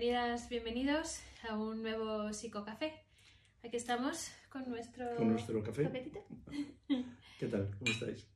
[0.00, 1.20] Bienvenidas, bienvenidos
[1.50, 3.02] a un nuevo psicocafé.
[3.64, 5.82] Aquí estamos con nuestro, Con nuestro café.
[5.82, 6.24] cafetito.
[7.40, 7.68] ¿Qué tal?
[7.80, 8.28] ¿Cómo estáis?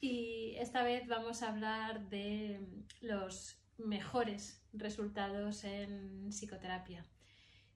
[0.00, 2.66] Y esta vez vamos a hablar de
[3.02, 7.04] los mejores resultados en psicoterapia.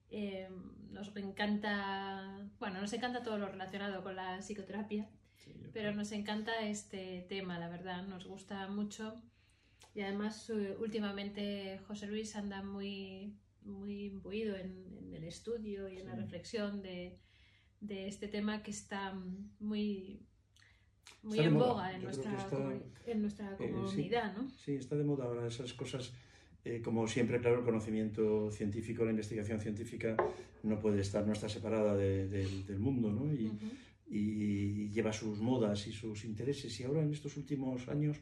[0.09, 0.49] Eh,
[0.89, 5.07] nos encanta, bueno, nos encanta todo lo relacionado con la psicoterapia,
[5.37, 5.93] Sí, pero creo.
[5.93, 9.21] nos encanta este tema, la verdad, nos gusta mucho.
[9.97, 13.39] Y además, eh, últimamente José Luis anda muy,
[14.35, 16.21] imbuido en, en el estudio y en la Sí.
[16.23, 17.19] reflexión de,
[17.81, 19.13] de este tema que está
[19.61, 20.21] muy,
[21.23, 23.67] muy Está en boga en nuestra, está- en nuestra Eh, sí.
[23.73, 24.49] comunidad, ¿no?
[24.51, 26.13] Sí, está de moda ahora esas cosas.
[26.67, 30.17] eh, como siempre, claro, el conocimiento científico, la investigación científica
[30.63, 33.31] no puede estar, no está separada de- del- del mundo, ¿no?
[33.35, 33.53] Y,
[34.09, 36.81] y lleva sus modas y sus intereses.
[36.81, 38.17] Y ahora en estos últimos años,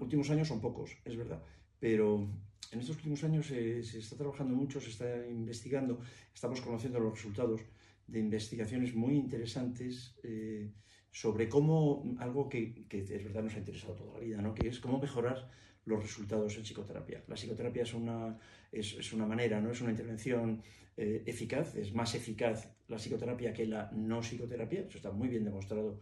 [0.00, 1.42] últimos años son pocos, es verdad,
[1.78, 2.26] pero
[2.72, 6.00] en estos últimos años eh, se está trabajando mucho, se está investigando,
[6.34, 7.60] estamos conociendo los resultados
[8.06, 10.70] de investigaciones muy interesantes eh,
[11.10, 14.54] sobre cómo, algo que, que es verdad nos ha interesado toda la vida, ¿no?
[14.54, 15.50] que es cómo mejorar
[15.84, 17.22] los resultados en psicoterapia.
[17.28, 18.38] La psicoterapia es una,
[18.70, 20.62] es, es una manera, no es una intervención
[20.96, 25.44] eh, eficaz, es más eficaz la psicoterapia que la no psicoterapia, eso está muy bien
[25.44, 26.00] demostrado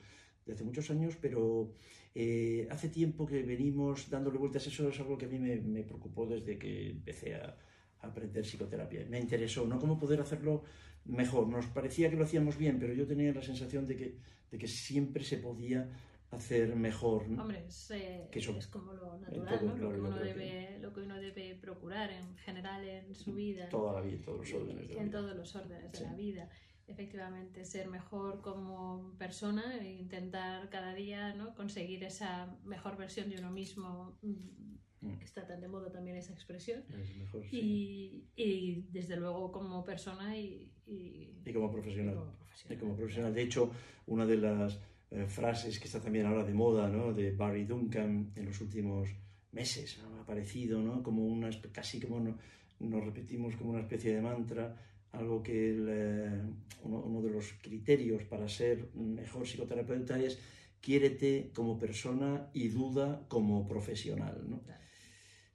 [0.52, 1.72] hace muchos años, pero
[2.14, 5.82] eh, hace tiempo que venimos dándole vueltas, eso es algo que a mí me, me
[5.82, 7.56] preocupó desde que empecé a,
[8.00, 9.04] a aprender psicoterapia.
[9.08, 9.78] Me interesó, ¿no?
[9.78, 10.62] Cómo poder hacerlo
[11.04, 11.48] mejor.
[11.48, 14.16] Nos parecía que lo hacíamos bien, pero yo tenía la sensación de que,
[14.50, 15.88] de que siempre se podía
[16.30, 17.28] hacer mejor.
[17.28, 17.42] ¿no?
[17.42, 19.74] Hombre, es, eh, Que eso- es como lo natural, todo, ¿no?
[19.74, 23.68] claro, lo, que uno debe, lo que uno debe procurar en general en su vida.
[23.68, 25.18] Toda la vida, todos los y órdenes de la en vida.
[25.20, 26.48] todos los órdenes de la vida.
[26.90, 31.54] Efectivamente, ser mejor como persona e intentar cada día ¿no?
[31.54, 32.32] conseguir esa
[32.64, 34.70] mejor versión de uno mismo, mm,
[35.02, 35.16] Mm.
[35.18, 36.82] que está tan de moda también esa expresión.
[36.90, 37.56] Es mejor, sí.
[37.56, 42.16] Y, y desde luego como persona y, y- Y como profesional.
[42.16, 42.78] como profesional.
[42.80, 43.32] como profesional.
[43.34, 43.70] De hecho,
[44.06, 44.78] una de las
[45.10, 47.14] eh, frases que está también ahora de moda, ¿no?
[47.14, 49.08] de Barry Duncan en los últimos
[49.52, 50.18] meses, ¿no?
[50.18, 51.02] ha aparecido ¿no?
[51.02, 52.36] como una, casi como no-
[52.80, 54.76] nos repetimos como una especie de mantra,
[55.12, 56.42] algo que el, eh,
[56.82, 60.38] uno, uno de los criterios para ser mejor psicoterapeuta es
[60.80, 64.44] quiérete como persona y duda como profesional.
[64.48, 64.62] ¿no?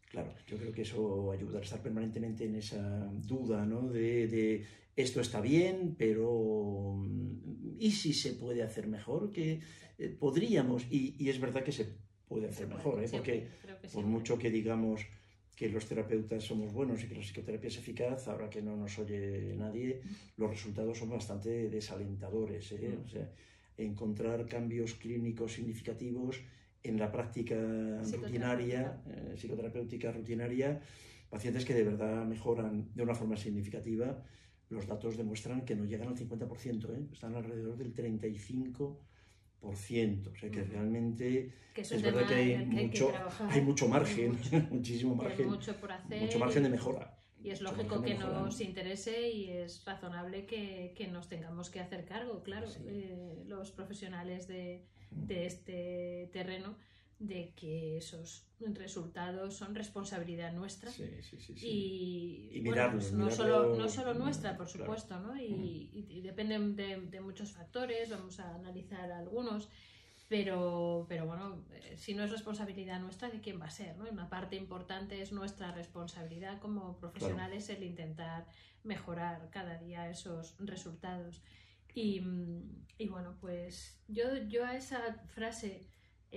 [0.09, 0.33] Claro.
[0.47, 3.89] Yo creo que eso ayuda a estar permanentemente en esa duda, ¿no?
[3.89, 9.31] De, de esto está bien, pero mm, ¿y si se puede hacer mejor?
[9.31, 9.59] Que
[9.97, 13.09] eh, podríamos, y, y es verdad que se puede hacer mejor, ¿eh?
[13.11, 13.47] Porque
[13.93, 15.05] por mucho que digamos
[15.55, 18.99] que los terapeutas somos buenos y que la psicoterapia es eficaz, ahora que no nos
[18.99, 20.01] oye nadie,
[20.37, 22.71] los resultados son bastante desalentadores.
[22.73, 22.97] ¿eh?
[22.97, 23.05] Mm.
[23.05, 23.31] O sea,
[23.77, 26.41] encontrar cambios clínicos significativos
[26.83, 27.55] en la práctica
[28.03, 30.81] rutinaria, eh, psicoterapéutica rutinaria,
[31.29, 34.23] pacientes que de verdad mejoran de una forma significativa,
[34.69, 37.07] los datos demuestran que no llegan al 50%, ¿eh?
[37.11, 38.97] están alrededor del 35%.
[40.31, 43.51] O sea que realmente Que es verdad que hay que hay mucho, trabajar.
[43.51, 44.67] hay mucho margen, mucho.
[44.71, 46.21] muchísimo margen, mucho por hacer.
[46.21, 47.17] mucho margen de y- mejora.
[47.43, 52.03] Y es lógico que nos interese y es razonable que, que nos tengamos que hacer
[52.05, 52.79] cargo, claro, Sí.
[52.87, 56.75] eh, los profesionales de, de este terreno,
[57.19, 60.91] de que esos resultados son responsabilidad nuestra.
[60.91, 61.67] Sí, sí, sí, sí.
[61.67, 64.85] Y, Y bueno, mirarlo, pues no, mirarlo, solo, no solo mm, nuestra, por claro.
[64.85, 65.37] supuesto, ¿no?
[65.39, 69.69] Y, y- y dependen de, de muchos factores, vamos a analizar algunos,
[70.27, 73.95] pero, pero bueno, eh, si no es responsabilidad nuestra, ¿de quién va a ser?
[73.97, 74.09] ¿no?
[74.09, 78.47] Una parte importante es nuestra responsabilidad como profesionales el intentar
[78.83, 81.41] mejorar cada día esos resultados.
[81.93, 85.87] Y, mm, y bueno, pues yo, yo a esa frase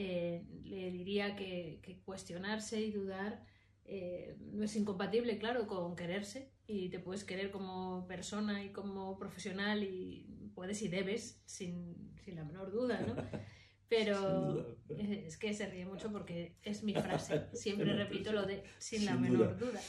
[0.00, 3.44] eh, le diría que, que cuestionarse y dudar
[3.84, 9.18] eh, no es incompatible, claro, con quererse y te puedes querer como persona y como
[9.18, 13.16] profesional y puedes y debes, sin, sin la menor duda, ¿no?
[13.88, 17.46] Pero eh, es que se ríe mucho porque es mi frase.
[17.54, 19.80] Siempre repito lo de sin, la menor duda.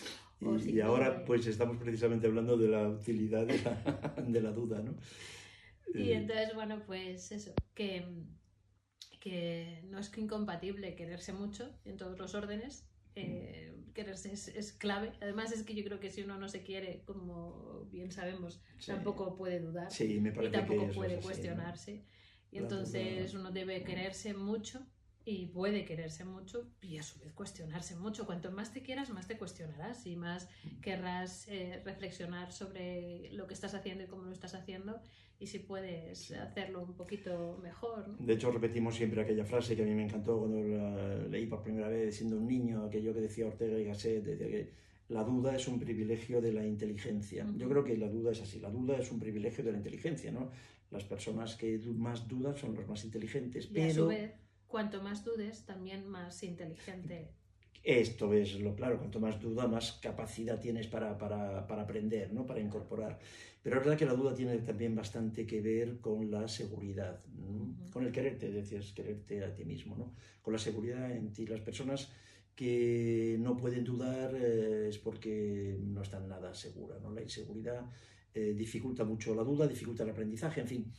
[0.65, 1.25] Y, ahora duda.
[1.25, 4.95] pues estamos precisamente hablando de la utilidad de la, de la duda, ¿no?
[5.93, 8.05] Y entonces, bueno, pues eso, que,
[9.19, 14.71] que no es que incompatible quererse mucho en todos los órdenes, eh, quererse es, es
[14.73, 15.11] clave.
[15.21, 18.91] Además es que yo creo que si uno no se quiere, como bien sabemos, sí.
[18.91, 22.05] tampoco puede dudar Sí, me y tampoco puede cuestionarse.
[22.51, 24.85] Y entonces uno debe quererse mucho
[25.25, 28.25] y puede quererse mucho y a su vez cuestionarse mucho.
[28.25, 30.49] Cuanto más te quieras, más te cuestionarás y más
[30.81, 34.99] querrás eh, reflexionar sobre lo que estás haciendo y cómo lo estás haciendo
[35.39, 36.33] y si puedes Sí.
[36.33, 38.07] hacerlo un poquito mejor.
[38.07, 38.15] ¿no?
[38.25, 41.61] De hecho, repetimos siempre aquella frase que a mí me encantó cuando la leí por
[41.63, 44.69] primera vez siendo un niño, aquello que decía Ortega y Gasset, decía que
[45.09, 47.45] la duda es un privilegio de la inteligencia.
[47.57, 50.31] Yo creo que la duda es así, la duda es un privilegio de la inteligencia,
[50.31, 50.51] ¿no?
[50.91, 53.87] Las personas que más dudan son los más inteligentes, Y pero...
[53.87, 54.33] a su vez,
[54.69, 57.33] cuanto más dudes, también más inteligente.
[57.83, 62.45] Esto es lo claro, cuanto más duda, más capacidad tienes para, para, para, aprender, ¿no?
[62.45, 63.19] para incorporar.
[63.63, 67.47] Pero es verdad que la duda tiene también bastante que ver con la seguridad, ¿no?
[67.47, 67.89] uh -huh.
[67.89, 70.13] con el quererte, decías, quererte a ti mismo, ¿no?
[70.41, 71.47] con la seguridad en ti.
[71.47, 72.11] Las personas
[72.53, 77.01] que no pueden dudar eh, es porque no están nada seguras.
[77.01, 77.11] ¿no?
[77.11, 77.89] La inseguridad
[78.33, 80.93] eh, dificulta mucho la duda, dificulta el aprendizaje, en fin,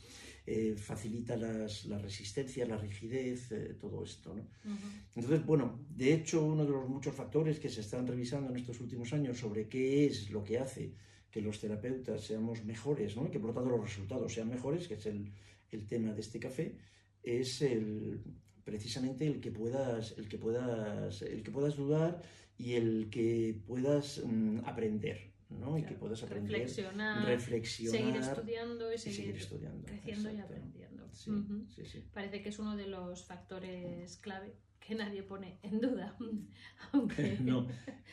[0.45, 4.33] eh, facilita las, la resistencia, la rigidez, eh, todo esto.
[4.33, 4.41] ¿no?
[4.41, 5.05] Uh -huh.
[5.15, 8.79] Entonces, bueno, de hecho, uno de los muchos factores que se están revisando en estos
[8.81, 10.93] últimos años sobre qué es lo que hace
[11.31, 13.31] que los terapeutas seamos mejores, ¿no?
[13.31, 15.31] que por lo tanto los resultados sean mejores, que es el,
[15.71, 16.75] el tema de este café,
[17.23, 18.21] es el,
[18.65, 22.21] precisamente el que puedas, el que puedas, el que puedas dudar
[22.57, 25.30] y el que puedas mm, aprender.
[25.59, 25.67] ¿No?
[25.67, 29.85] Claro, y que puedas aprender, reflexionar, reflexionar seguir estudiando y seguir, y seguir estudiando.
[29.85, 30.37] creciendo Exacto.
[30.37, 31.09] y aprendiendo.
[31.13, 31.67] Sí, Uh -huh.
[31.67, 32.03] sí, sí.
[32.13, 36.15] Parece que es uno de los factores clave que nadie pone en duda.
[36.93, 37.37] Aunque...
[37.41, 37.67] No,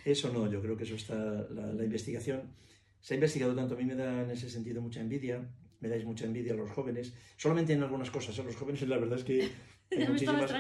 [0.05, 1.14] eso no, yo creo que eso está,
[1.50, 2.43] la, la, investigación
[3.00, 5.49] se ha investigado tanto, a mí me da en ese sentido mucha envidia,
[5.81, 8.99] me dais mucha envidia a los jóvenes, solamente en algunas cosas, a los jóvenes la
[8.99, 9.43] verdad es que
[9.90, 10.52] hay ya muchísimas,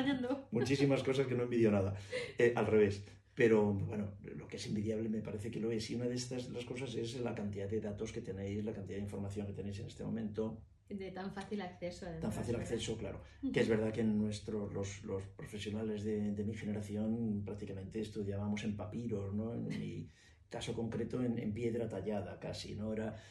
[0.52, 1.94] muchísimas cosas que no envidio nada,
[2.38, 3.02] eh, al revés.
[3.38, 5.88] Pero bueno, lo que es envidiable me parece que lo es.
[5.92, 8.96] Y una de estas las cosas es la cantidad de datos que tenéis, la cantidad
[8.96, 10.60] de información que tenéis en este momento.
[10.88, 12.06] De tan fácil acceso.
[12.06, 13.22] Además, tan fácil acceso, claro.
[13.52, 18.64] Que es verdad que en nuestro, los, los profesionales de, de, mi generación prácticamente estudiábamos
[18.64, 19.54] en papiros, ¿no?
[19.54, 20.08] En mi
[20.50, 22.92] caso concreto en, en piedra tallada casi, ¿no?
[22.92, 23.22] Era,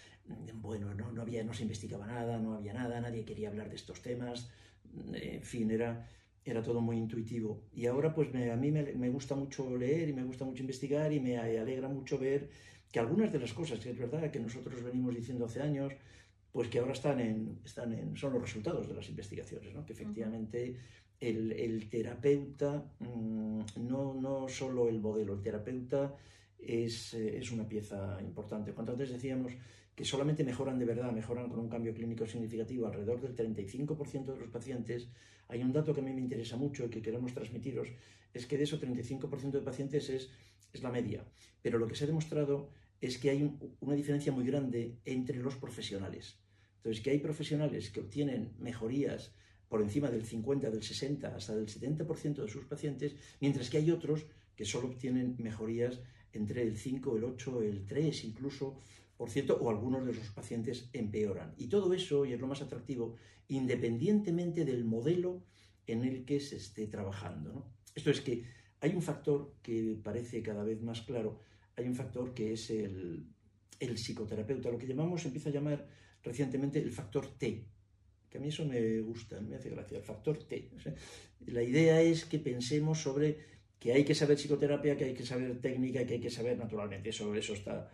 [0.53, 3.75] bueno, no, no, había, no se investigaba nada, no había nada, nadie quería hablar de
[3.75, 4.49] estos temas.
[5.13, 6.07] En fin, era
[6.51, 7.63] era todo muy intuitivo.
[7.73, 10.61] Y ahora pues me, a mí me, me, gusta mucho leer y me gusta mucho
[10.61, 12.49] investigar y me alegra mucho ver
[12.91, 15.93] que algunas de las cosas que es verdad que nosotros venimos diciendo hace años,
[16.51, 19.85] pues que ahora están en, están en son los resultados de las investigaciones, ¿no?
[19.85, 20.75] que efectivamente
[21.19, 26.15] el, el, terapeuta, mmm, no, no solo el modelo, el terapeuta
[26.57, 28.73] es, eh, es una pieza importante.
[28.73, 29.53] Cuando antes decíamos
[29.95, 34.37] que solamente mejoran de verdad, mejoran con un cambio clínico significativo alrededor del 35% de
[34.37, 35.09] los pacientes,
[35.47, 37.89] hay un dato que a mí me interesa mucho y que queremos transmitiros,
[38.33, 40.29] es que de esos 35% de pacientes es,
[40.73, 41.25] es la media.
[41.61, 45.37] Pero lo que se ha demostrado es que hay un, una diferencia muy grande entre
[45.37, 46.39] los profesionales.
[46.77, 49.33] Entonces, que hay profesionales que obtienen mejorías
[49.69, 53.91] por encima del 50, del 60, hasta del 70% de sus pacientes, mientras que hay
[53.91, 55.99] otros que solo obtienen mejorías
[56.33, 58.79] entre el 5, el 8, el 3 incluso,
[59.17, 61.53] por cierto, o algunos de sus pacientes empeoran.
[61.57, 63.15] Y todo eso, y es lo más atractivo,
[63.47, 65.43] independientemente del modelo
[65.87, 67.65] en el que se esté trabajando.
[67.95, 68.43] Esto es que
[68.79, 71.41] hay un factor que parece cada vez más claro,
[71.75, 73.25] hay un factor que es el,
[73.79, 75.87] el psicoterapeuta, lo que llamamos, empieza a llamar
[76.23, 77.65] recientemente el factor T,
[78.29, 80.69] que a mí eso me gusta, me hace gracia, el factor T.
[81.47, 83.37] La idea es que pensemos sobre
[83.79, 87.09] que hay que saber psicoterapia, que hay que saber técnica, que hay que saber naturalmente,
[87.09, 87.89] eso, eso está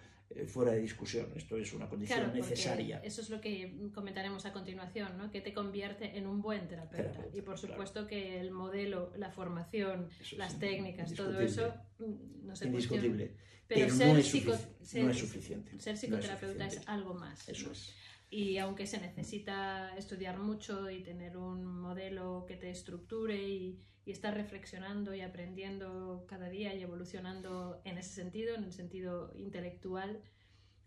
[0.48, 3.00] fuera de discusión, esto es una condición claro, necesaria.
[3.04, 5.32] Eso es lo que comentaremos a continuación, ¿no?
[5.32, 7.12] que te convierte en un buen terapeuta.
[7.12, 8.08] terapeuta y por supuesto claro.
[8.08, 13.36] que el modelo, la formación, eso las técnicas, todo eso mm, no se Indiscutible.
[13.68, 15.80] Pero, Pero ser no, es psico, ser, no, es suficiente.
[15.80, 17.48] Ser psicoterapeuta no es, es, algo más.
[17.48, 17.72] Eso ¿no?
[17.72, 17.94] es.
[18.30, 24.12] Y aunque se necesita estudiar mucho y tener un modelo que te estructure y, y
[24.12, 30.22] estar reflexionando y aprendiendo cada día y evolucionando en ese sentido, en el sentido intelectual,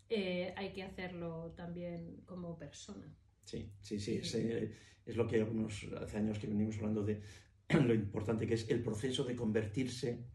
[0.09, 3.11] eh, hay que hacerlo también como persona.
[3.43, 4.71] Sí, sí, sí, es, eh,
[5.05, 7.21] es, lo que algunos, hace años que venimos hablando de
[7.69, 10.25] lo importante que es el proceso de convertirse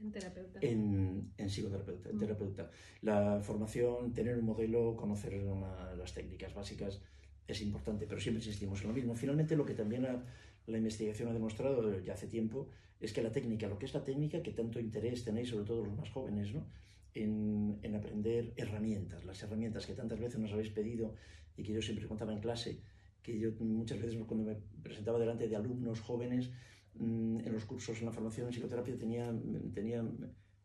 [0.00, 0.60] en terapeuta.
[0.62, 2.18] En, en psicoterapeuta, en Mm.
[2.20, 2.70] terapeuta.
[3.02, 7.02] La formación, tener un modelo, conocer una, las técnicas básicas
[7.48, 9.14] es importante, pero siempre insistimos en lo mismo.
[9.16, 10.24] Finalmente, lo que también ha,
[10.68, 12.68] la investigación ha demostrado ya hace tiempo
[13.00, 15.84] es que la técnica, lo que es la técnica, que tanto interés tenéis, sobre todo
[15.84, 16.66] los más jóvenes, ¿no?
[17.14, 21.14] en, en, aprender herramientas, las herramientas que tantas veces nos habéis pedido
[21.56, 22.80] y que yo siempre contaba en clase,
[23.22, 26.50] que yo muchas veces cuando me presentaba delante de alumnos jóvenes
[26.94, 29.34] mmm, en los cursos en la formación en psicoterapia tenía,
[29.74, 30.04] tenía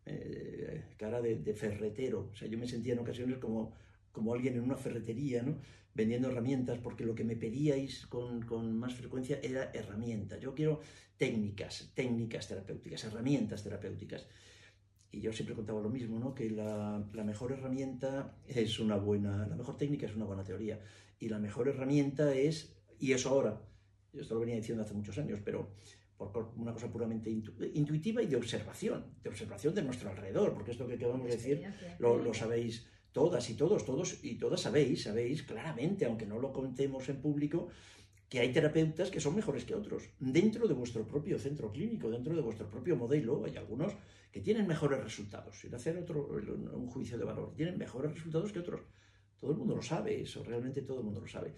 [0.06, 3.74] eh, cara de, de, ferretero, o sea, yo me sentía en ocasiones como,
[4.14, 5.58] como alguien en una ferretería, ¿no?
[5.94, 10.40] vendiendo herramientas, porque lo que me pedíais con, con, más frecuencia era herramientas.
[10.40, 10.80] Yo quiero
[11.18, 14.28] técnicas, técnicas terapéuticas, herramientas terapéuticas.
[15.12, 16.34] Y yo siempre contaba lo mismo, ¿no?
[16.34, 20.80] que la, la, mejor herramienta es una buena, la mejor técnica es una buena teoría.
[21.20, 23.62] Y la mejor herramienta es, y eso ahora,
[24.12, 25.70] yo esto lo venía diciendo hace muchos años, pero
[26.18, 30.88] por una cosa puramente intuitiva y de observación, de observación de nuestro alrededor, porque esto
[30.88, 31.64] que acabamos de decir
[32.00, 36.52] lo, lo sabéis todas y todos, todos y todas sabéis, sabéis claramente, aunque no lo
[36.52, 37.70] contemos en público,
[38.28, 40.10] que hay terapeutas que son mejores que otros.
[40.20, 43.94] Dentro de vuestro propio centro clínico, dentro de vuestro propio modelo, hay algunos
[44.32, 48.60] que tienen mejores resultados, sin hacer otro, un juicio de valor, tienen mejores resultados que
[48.60, 48.82] otros.
[49.40, 51.54] Todo el mundo lo sabe, eso realmente todo el mundo lo sabe.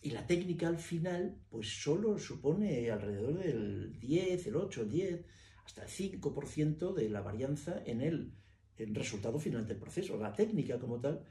[0.00, 5.24] Y la técnica al final, pues solo supone alrededor del 10, el 8, el 10,
[5.66, 8.32] hasta el 5% de la varianza en el,
[8.78, 10.16] el resultado final del proceso.
[10.16, 11.24] La técnica como tal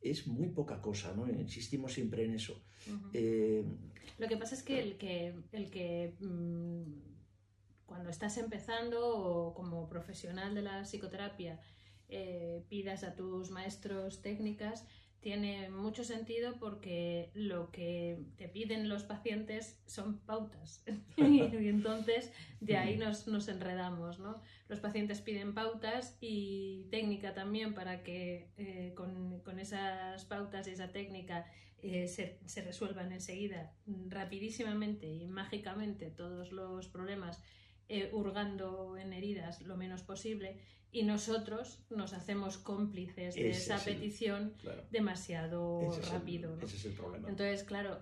[0.00, 1.28] es muy poca cosa, ¿no?
[1.28, 2.62] Insistimos siempre en eso.
[3.12, 3.64] Eh,
[4.18, 6.82] Lo que pasa es que el que, el que mm,
[7.86, 11.60] cuando estás empezando o como profesional de la psicoterapia
[12.08, 14.86] eh, pidas a tus maestros técnicas,
[15.20, 20.84] tiene mucho sentido porque lo que te piden los pacientes son pautas.
[21.16, 24.20] y entonces de ahí nos, nos, enredamos.
[24.20, 24.40] ¿no?
[24.68, 30.70] Los pacientes piden pautas y técnica también para que eh, con, con, esas pautas y
[30.70, 31.46] esa técnica
[31.82, 33.72] eh, se, se, resuelvan enseguida,
[34.08, 37.42] rapidísimamente y mágicamente todos los problemas,
[37.88, 40.58] eh, hurgando en heridas lo menos posible
[40.90, 44.54] y nosotros nos hacemos cómplices de esa petición
[44.90, 46.58] demasiado rápido.
[46.62, 47.28] Ese es el problema.
[47.28, 48.00] Entonces, claro,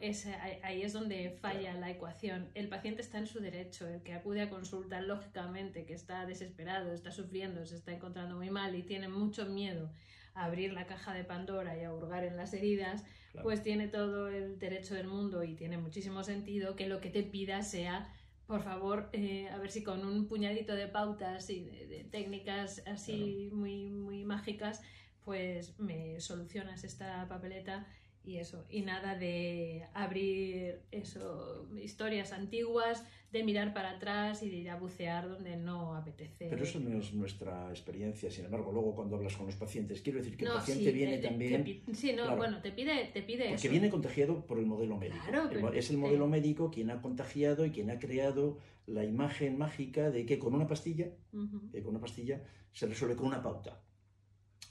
[0.62, 2.48] ahí es donde falla la ecuación.
[2.54, 6.92] El paciente está en su derecho, el que acude a consulta, lógicamente, que está desesperado,
[6.92, 9.90] está sufriendo, se está encontrando muy mal y tiene mucho miedo
[10.34, 13.04] a abrir la caja de Pandora y a hurgar en las heridas,
[13.42, 17.22] pues tiene todo el derecho del mundo y tiene muchísimo sentido que lo que te
[17.22, 18.12] pida sea
[18.46, 23.50] por favor, eh, a ver si con un puñadito de pautas y de, técnicas así
[23.52, 24.82] muy, muy mágicas,
[25.24, 27.86] pues me solucionas esta papeleta
[28.26, 28.66] y eso.
[28.68, 34.76] Y nada de abrir eso, historias antiguas, de mirar para atrás y de ir a
[34.76, 36.48] bucear donde no apetece.
[36.48, 40.18] Pero eso no es nuestra experiencia, sin embargo, luego cuando hablas con los pacientes, quiero
[40.18, 41.82] decir que el paciente viene también...
[41.92, 45.72] sí, no, bueno, te pide, te pide Porque viene contagiado por el modelo médico.
[45.72, 50.26] es el modelo médico quien ha contagiado y quien ha creado la imagen mágica de
[50.26, 51.10] que con una pastilla,
[51.72, 52.42] que con una pastilla
[52.72, 53.80] se resuelve con una pauta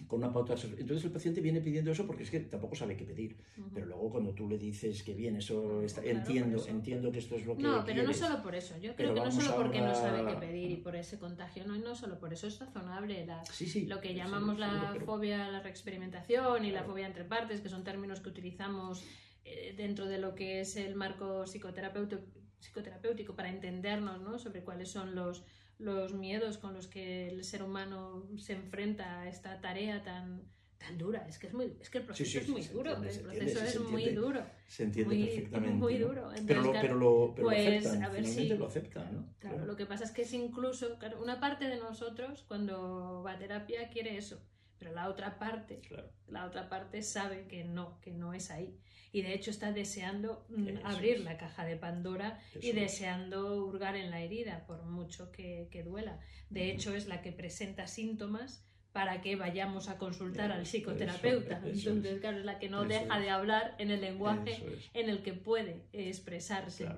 [0.08, 0.56] con una pauta.
[0.78, 3.38] Entonces el paciente viene pidiendo eso porque es que tampoco sabe qué pedir.
[3.74, 7.46] Pero luego cuando tú le dices que bien, eso está, entiendo, entiendo que esto es
[7.46, 7.64] lo que.
[7.64, 8.78] No, pero no solo por eso.
[8.80, 11.78] Yo creo que no solo porque no sabe qué pedir y por ese contagio, no,
[11.78, 13.26] no solo por eso es razonable.
[13.26, 13.44] La,
[13.88, 17.84] lo que llamamos la fobia a la reexperimentación y la fobia entre partes, que son
[17.84, 19.04] términos que utilizamos
[19.44, 22.22] eh, dentro de lo que es el marco psicoterapéutico,
[22.66, 24.38] psicoterapéutico para entendernos ¿no?
[24.40, 25.44] sobre cuáles son los
[25.78, 30.42] los miedos con los que el ser humano se enfrenta a esta tarea tan,
[30.78, 31.26] tan dura.
[31.28, 32.92] Es que, es muy, es que el proceso es muy duro.
[32.92, 34.42] el proceso es muy duro.
[34.68, 35.76] Se entiende muy, perfectamente.
[35.76, 36.30] Muy duro.
[36.48, 39.14] pero lo, pero lo, pero pues, lo aceptan, a ver si, lo aceptan.
[39.14, 39.34] ¿no?
[39.40, 43.34] Claro, lo que pasa es que es incluso, claro, una parte de nosotros cuando va
[43.34, 44.42] a terapia quiere eso,
[44.78, 45.82] pero la otra parte,
[46.28, 48.78] la otra parte sabe que no, que no es ahí.
[49.12, 54.12] Y de hecho está deseando mm, abrir la caja de Pandora y deseando hurgar en
[54.12, 56.20] la herida, por mucho que, duela.
[56.50, 61.62] De hecho, es la que presenta síntomas para que vayamos a consultar al psicoterapeuta.
[61.66, 64.62] Entonces, claro, es la que no deja de hablar en el lenguaje
[64.94, 66.90] en el que puede expresarse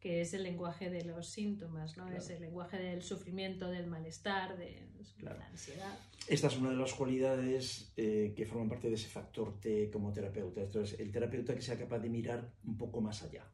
[0.00, 2.08] que es el lenguaje de los síntomas, ¿no?
[2.08, 4.86] Es el lenguaje del sufrimiento, del malestar, de,
[5.20, 5.98] la ansiedad.
[6.28, 10.12] Esta es una de las cualidades eh, que forman parte de ese factor T como
[10.12, 10.60] terapeuta.
[10.60, 13.44] Entonces, el terapeuta que sea capaz de mirar un poco más allá.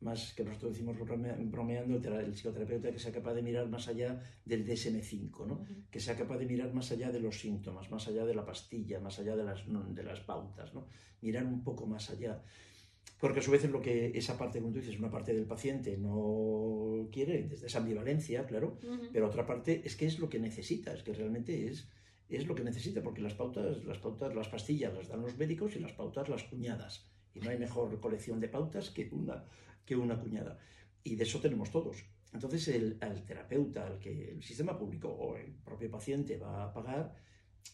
[0.00, 4.66] Más que nosotros decimos bromeando, el psicoterapeuta que sea capaz de mirar más allá del
[4.66, 5.64] DSM-5, ¿no?
[5.90, 9.00] Que sea capaz de mirar más allá de los síntomas, más allá de la pastilla,
[9.00, 10.86] más allá de las, de las pautas, ¿no?
[11.22, 12.42] Mirar un poco más allá.
[13.18, 15.46] Porque a su vez es lo que esa parte, como tú dices, una parte del
[15.46, 18.78] paciente no quiere, desde esa ambivalencia, claro,
[19.12, 21.88] pero otra parte es que es lo que necesita, es que realmente es,
[22.28, 25.76] es lo que necesita, porque las pautas, las pautas, las pastillas las dan los médicos
[25.76, 27.06] y las pautas las cuñadas.
[27.34, 29.44] Y no hay mejor colección de pautas que una,
[29.84, 30.58] que una cuñada.
[31.02, 32.04] Y de eso tenemos todos.
[32.34, 36.72] Entonces, el, al terapeuta, al que el sistema público o el propio paciente va a
[36.72, 37.14] pagar,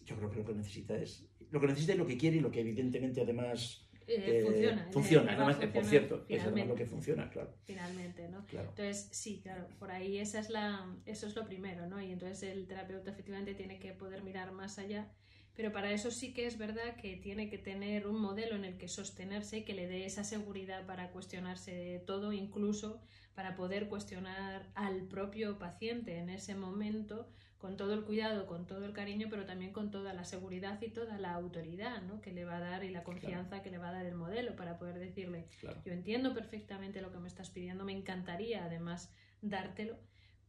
[0.04, 2.40] yo creo que lo que necesita es lo que necesita y lo que quiere y
[2.40, 4.88] lo que evidentemente además eh, funciona.
[4.90, 7.54] Funciona, por cierto, es lo que funciona, claro.
[7.64, 8.44] Finalmente, ¿no?
[8.50, 12.00] Entonces, sí, claro, por ahí esa es la, eso es lo primero, ¿no?
[12.00, 15.10] Y entonces el terapeuta efectivamente tiene que poder mirar más allá,
[15.54, 18.78] pero para eso sí que es verdad que tiene que tener un modelo en el
[18.78, 23.00] que sostenerse y que le dé esa seguridad para cuestionarse todo, incluso
[23.34, 27.28] para poder cuestionar al propio paciente en ese momento
[27.62, 30.88] con todo el cuidado, con todo el cariño, pero también con toda la seguridad y
[30.88, 32.20] toda la autoridad ¿no?
[32.20, 34.56] que le va a dar y la confianza que le va a dar el modelo
[34.56, 35.46] para poder decirle,
[35.84, 39.96] yo entiendo perfectamente lo que me estás pidiendo, me encantaría además dártelo,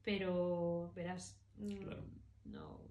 [0.01, 1.85] pero verás, mm,
[2.45, 2.81] no,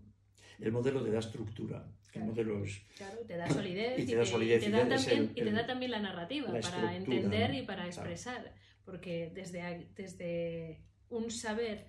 [0.61, 1.85] el modelo te da estructura.
[2.13, 2.79] El modelo es...
[2.97, 5.67] Claro, te da solidez y te da, solidez, y te da, también, y te da
[5.67, 8.55] también la narrativa para entender y para expresar.
[8.85, 11.89] Porque desde, desde un saber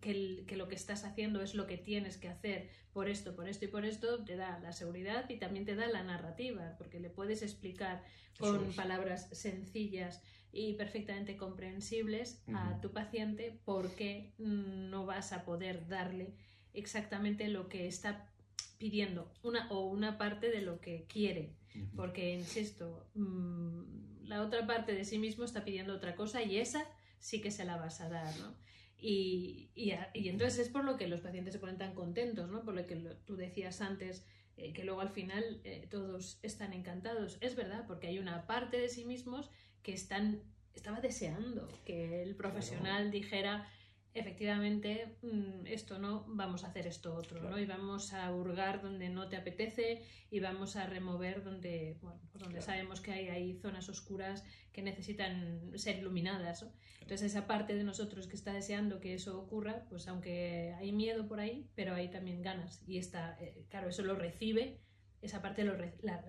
[0.00, 3.48] que, que, lo que estás haciendo es lo que tienes que hacer por esto, por
[3.48, 7.00] esto y por esto, te da la seguridad y también te da la narrativa, porque
[7.00, 8.02] le puedes explicar
[8.38, 10.22] con palabras sencillas
[10.52, 16.34] y perfectamente comprensibles a tu paciente por qué no vas a poder darle
[16.72, 18.30] exactamente lo que está
[18.78, 21.54] pidiendo una o una parte de lo que quiere
[21.96, 26.86] porque insisto mm, la otra parte de sí mismo está pidiendo otra cosa y esa
[27.18, 28.54] sí que se la vas a dar ¿no?
[28.98, 29.92] Y, y,
[30.28, 32.62] entonces es por lo que los pacientes se ponen tan contentos ¿no?
[32.62, 32.96] por lo que
[33.26, 34.24] tú decías antes
[34.56, 38.78] eh, que luego al final eh, todos están encantados es verdad porque hay una parte
[38.78, 39.50] de sí mismos
[39.82, 40.42] que están
[40.74, 43.68] estaba deseando que el profesional dijera
[44.14, 47.58] efectivamente, mm, esto no, vamos a hacer esto otro, ¿no?
[47.58, 52.44] Y vamos a hurgar donde no te apetece y vamos a remover donde, bueno, pues
[52.44, 56.64] donde sabemos que hay, hay zonas oscuras que necesitan ser iluminadas,
[57.00, 61.26] Entonces esa parte de nosotros que está deseando que eso ocurra, pues aunque hay miedo
[61.26, 64.80] por ahí, pero hay también ganas y está, eh, claro, eso lo recibe
[65.24, 66.20] esa parte lo la,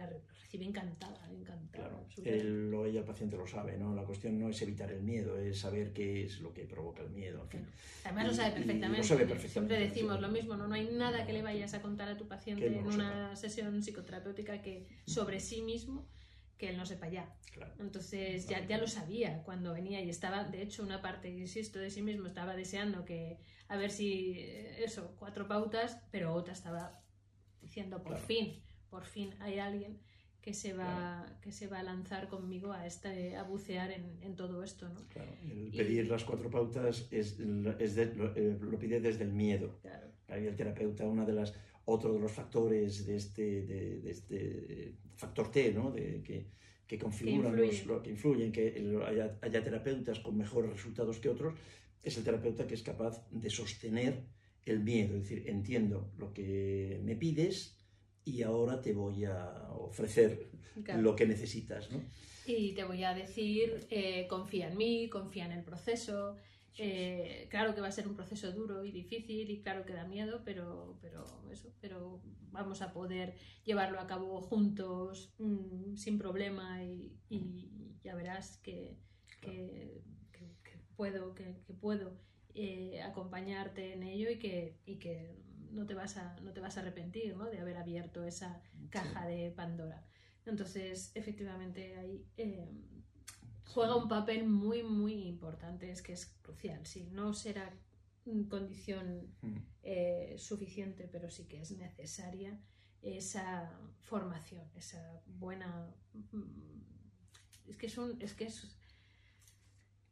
[0.41, 1.89] recibe encantada, encantada.
[1.89, 3.93] Claro, él o ella, el paciente lo sabe, ¿no?
[3.93, 7.09] La cuestión no es evitar el miedo, es saber qué es lo que provoca el
[7.09, 7.47] miedo.
[8.03, 8.97] Además lo sabe perfectamente.
[8.97, 9.75] Lo sabe perfectamente.
[9.75, 10.67] Siempre decimos lo mismo, ¿no?
[10.67, 14.61] No hay nada que le vayas a contar a tu paciente en una sesión psicoterapéutica
[14.61, 16.07] que sobre sí mismo
[16.57, 17.35] que él no sepa ya.
[17.79, 21.89] Entonces ya, ya lo sabía cuando venía y estaba, de hecho, una parte, insisto, de
[21.89, 23.37] sí mismo estaba deseando que,
[23.67, 27.01] a ver si, eh, eso, cuatro pautas, pero otra estaba
[27.61, 28.61] diciendo, por fin,
[28.95, 29.93] por fin hay alguien
[30.41, 34.63] que se va, que se va a lanzar conmigo a, este, a bucear en, todo
[34.63, 34.87] esto.
[34.87, 35.01] ¿no?
[35.13, 37.37] Claro, el pedir las cuatro pautas es,
[37.79, 39.79] es eh, lo, pide desde el miedo.
[39.81, 40.07] Claro.
[40.29, 41.53] el terapeuta, una de las,
[41.83, 45.91] otro de los factores de este, de, este factor T, ¿no?
[45.91, 46.45] de, que,
[46.87, 48.65] que configuran, que los, lo, que influyen, que
[49.05, 51.53] haya, haya terapeutas con mejores resultados que otros,
[52.01, 54.23] es el terapeuta que es capaz de sostener
[54.65, 57.74] el miedo, es decir, entiendo lo que me pides,
[58.25, 60.49] y ahora te voy a ofrecer
[60.97, 61.89] lo que necesitas.
[61.91, 62.01] ¿no?
[62.47, 66.35] Y te voy a decir, eh, confía en mí, confía en el proceso.
[66.77, 70.05] Eh, claro que va a ser un proceso duro y difícil y claro que da
[70.05, 76.83] miedo, pero, pero, eso, pero vamos a poder llevarlo a cabo juntos mm, sin problema
[76.83, 77.13] y,
[78.03, 78.97] ya verás que,
[79.41, 80.01] que,
[80.95, 82.17] puedo, que, puedo
[82.53, 85.35] eh, acompañarte en ello y que, y que
[85.75, 87.45] no te vas a, no te vas a arrepentir ¿no?
[87.45, 90.03] de haber abierto esa caja de Pandora.
[90.45, 92.67] Entonces, efectivamente, ahí eh,
[93.65, 96.85] juega un papel muy, muy importante, es que es crucial.
[96.85, 97.71] Sí, no será
[98.49, 99.57] condición mm.
[99.83, 102.59] eh, suficiente, pero sí que es necesaria
[103.01, 105.93] esa formación, esa buena...
[106.31, 106.75] Mm,
[107.67, 108.77] es que es, un, es, que es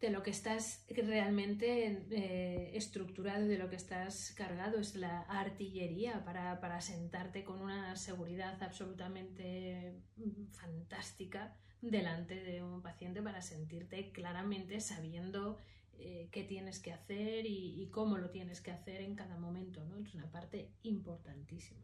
[0.03, 6.25] de lo que estás realmente eh, estructurado, de lo que estás cargado, es la artillería
[6.25, 14.11] para, para sentarte con una seguridad absolutamente mm, fantástica delante de un paciente para sentirte
[14.11, 15.57] claramente sabiendo
[15.99, 19.99] eh, qué tienes que hacer y, cómo lo tienes que hacer en cada momento, ¿no?
[19.99, 21.81] Es una parte importantísima,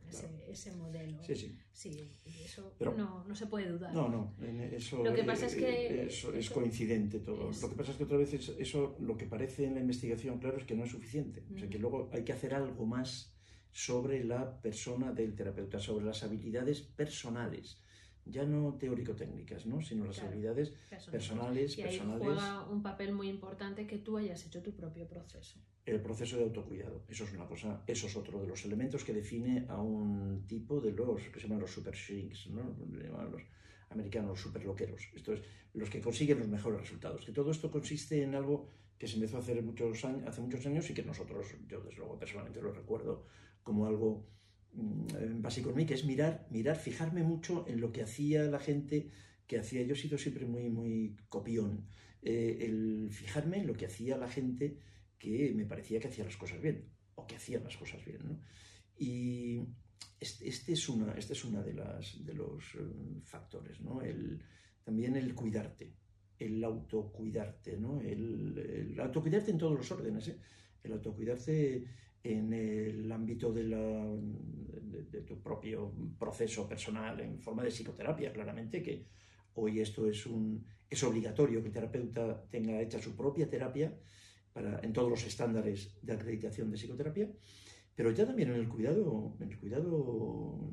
[0.48, 1.24] ese, modelo.
[1.24, 1.58] Sí, sí.
[1.72, 2.12] Sí,
[2.44, 3.94] eso no, no, se puede dudar.
[3.94, 4.34] No, no,
[4.72, 7.52] eso, lo que pasa es, que, eso, es coincidente todo.
[7.62, 10.58] Lo que pasa es que otra vez eso, lo que parece en la investigación, claro,
[10.58, 11.44] es que no es suficiente.
[11.54, 13.34] O sea, que luego hay que hacer algo más
[13.72, 17.80] sobre la persona del terapeuta, sobre las habilidades personales
[18.30, 19.82] ya no teórico-técnicas, ¿no?
[19.82, 20.74] sino las habilidades
[21.12, 21.78] personales.
[21.78, 25.60] Y ahí juega un papel muy importante que tú hayas hecho tu propio proceso.
[25.86, 29.14] El proceso de autocuidado, eso es una cosa, eso es otro de los elementos que
[29.14, 32.76] define a un tipo de los que se llaman los super shrinks, ¿no?
[33.32, 33.42] los
[33.90, 35.10] americanos, los super loqueros.
[35.16, 35.42] Esto es,
[35.74, 37.26] los que consiguen los mejores resultados.
[37.26, 40.66] Que todo esto consiste en algo que se empezó a hacer muchos años, hace muchos
[40.66, 43.26] años y que nosotros, yo desde luego personalmente lo recuerdo
[43.64, 44.28] como algo
[44.74, 49.10] básico en mí, que es mirar, mirar, fijarme mucho en lo que hacía la gente
[49.48, 49.84] que hacía.
[49.84, 51.88] Yo he sido siempre muy, muy copión.
[52.22, 54.78] Eh, el fijarme en lo que hacía la gente
[55.18, 58.20] que me parecía que hacía las cosas bien, o que hacían las cosas bien.
[58.24, 58.40] ¿no?
[58.98, 59.62] Y
[60.20, 64.02] este, este, es una, este es de, las, de los eh, factores, ¿no?
[64.02, 64.42] El,
[64.84, 65.94] también el cuidarte,
[66.38, 68.02] el autocuidarte, ¿no?
[68.02, 70.40] El, el autocuidarte en todos los órdenes, ¿eh?
[70.84, 71.86] El autocuidarte
[72.24, 73.64] en el ámbito de,
[75.26, 79.06] tu propio proceso personal en forma de psicoterapia, claramente, que
[79.56, 83.98] hoy esto es, un, es obligatorio que el terapeuta tenga hecha su propia terapia
[84.54, 87.30] para, en todos los estándares de acreditación de psicoterapia,
[87.96, 90.72] pero ya también en el cuidado, en el cuidado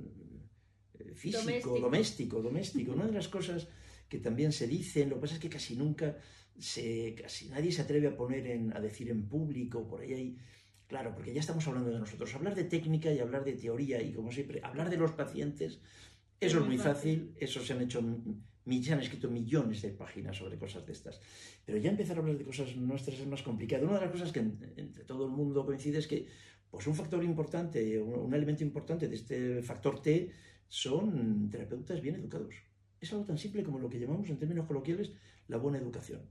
[0.98, 2.42] eh, físico, doméstico.
[2.42, 3.68] doméstico, Una de las cosas
[4.08, 6.16] que también se dicen, lo que pasa es que casi nunca,
[6.58, 10.36] se, casi nadie se atreve a poner en, a decir en público, por ahí hay,
[10.86, 14.12] claro, porque ya estamos hablando de nosotros, hablar de técnica y hablar de teoría y
[14.12, 15.80] como siempre, hablar de los pacientes,
[16.40, 18.02] eso es muy fácil, eso se han hecho
[18.82, 21.20] se han escrito millones de páginas sobre cosas de estas.
[21.64, 23.84] Pero ya empezar a hablar de cosas nuestras es más complicado.
[23.84, 26.26] Una de las cosas que entre todo el mundo coincide es que
[26.70, 30.30] pues un factor importante, un, elemento importante de este factor T
[30.68, 32.54] son terapeutas bien educados.
[33.00, 35.12] Es algo tan simple como lo que llamamos en términos coloquiales
[35.48, 36.22] la buena educación.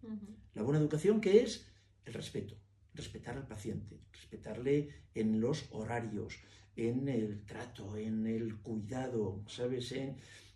[0.53, 1.67] La buena educación que es
[2.05, 2.55] el respeto,
[2.95, 6.39] respetar al paciente, respetarle en los horarios,
[6.75, 9.91] en el trato, en el cuidado, ¿sabes?
[9.91, 10.15] En,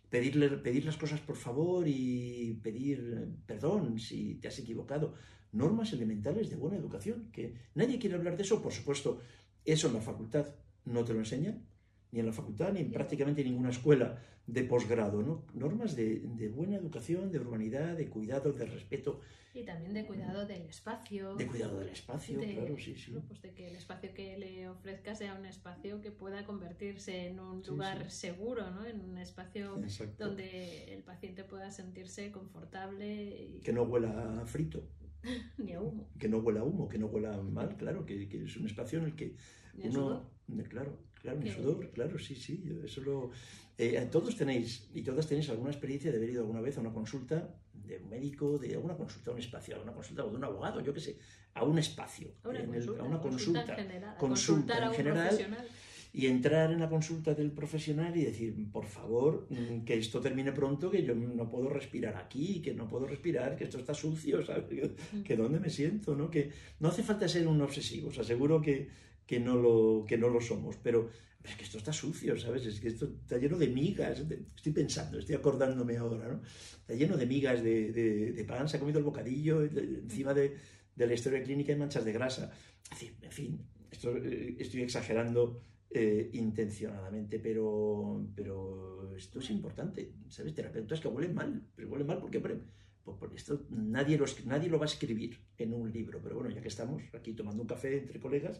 [0.10, 5.14] pedirle, pedir las cosas por favor y pedir perdón si te has equivocado.
[5.52, 9.20] Normas elementales de buena educación, que nadie quiere hablar de eso, por supuesto,
[9.66, 10.48] eso en la facultad
[10.86, 11.66] no te lo enseñan,
[12.12, 15.46] ni en la facultad, ni en prácticamente ninguna escuela de posgrado, ¿no?
[15.54, 19.22] Normas de, de, buena educación, de urbanidad, de cuidado, de respeto.
[19.54, 21.36] Y también de cuidado del espacio.
[21.36, 23.16] De cuidado del espacio, claro, sí, sí.
[23.28, 27.40] Pues de que el espacio que le ofrezca sea un espacio que pueda convertirse en
[27.40, 28.86] un lugar seguro, ¿no?
[28.86, 29.80] En un espacio
[30.18, 33.50] donde el paciente pueda sentirse confortable.
[33.58, 33.60] Y...
[33.60, 34.88] Que no huela a frito.
[35.58, 36.10] Ni a humo.
[36.18, 39.00] Que no huela a humo, que no huela mal, claro, que, que es un espacio
[39.00, 39.36] en el que
[39.84, 40.28] uno...
[40.68, 43.32] Claro, claro, mi sudor, claro, sí, sí, eso lo...
[43.78, 46.92] Eh, todos tenéis, y todas tenéis alguna experiencia de haber ido alguna vez a una
[46.92, 50.36] consulta de un médico, de alguna consulta a un espacio, a una consulta o de
[50.36, 51.18] un abogado, yo qué sé,
[51.54, 55.68] a un espacio, a una, consulta, a una consulta, consulta, en general,
[56.12, 60.52] y entrar en la consulta del profesional y decir, por favor, mm, que esto termine
[60.52, 64.44] pronto, que yo no puedo respirar aquí, que no puedo respirar, que esto está sucio,
[64.44, 64.66] ¿sabes?
[65.24, 66.30] Que, dónde me siento, ¿no?
[66.30, 68.90] Que no hace falta ser un obsesivo, os aseguro que,
[69.30, 71.08] que, no, lo, que no lo somos, pero
[71.44, 72.66] es que esto está sucio, ¿sabes?
[72.66, 74.24] Es que esto está lleno de migas,
[74.56, 76.42] estoy pensando, estoy acordándome ahora.
[76.80, 80.58] Está lleno de migas de, de, pan, se ha comido el bocadillo, encima de,
[80.96, 82.52] de la historia clínica hay manchas de grasa.
[83.22, 83.64] En fin,
[84.02, 85.62] eh, estoy exagerando
[85.92, 90.56] eh, intencionadamente, pero, pero esto es importante, ¿sabes?
[90.56, 92.60] Terapeutas que huelen mal, pero huelen mal porque, por,
[93.04, 96.62] por esto nadie, los, nadie lo va a escribir en un libro, pero bueno, ya
[96.62, 98.60] que estamos aquí tomando un café entre colegas,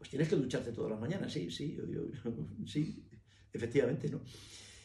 [0.00, 1.76] pues tienes que ducharte todas las mañanas, sí, sí,
[2.66, 3.04] sí,
[3.52, 4.22] efectivamente, ¿no?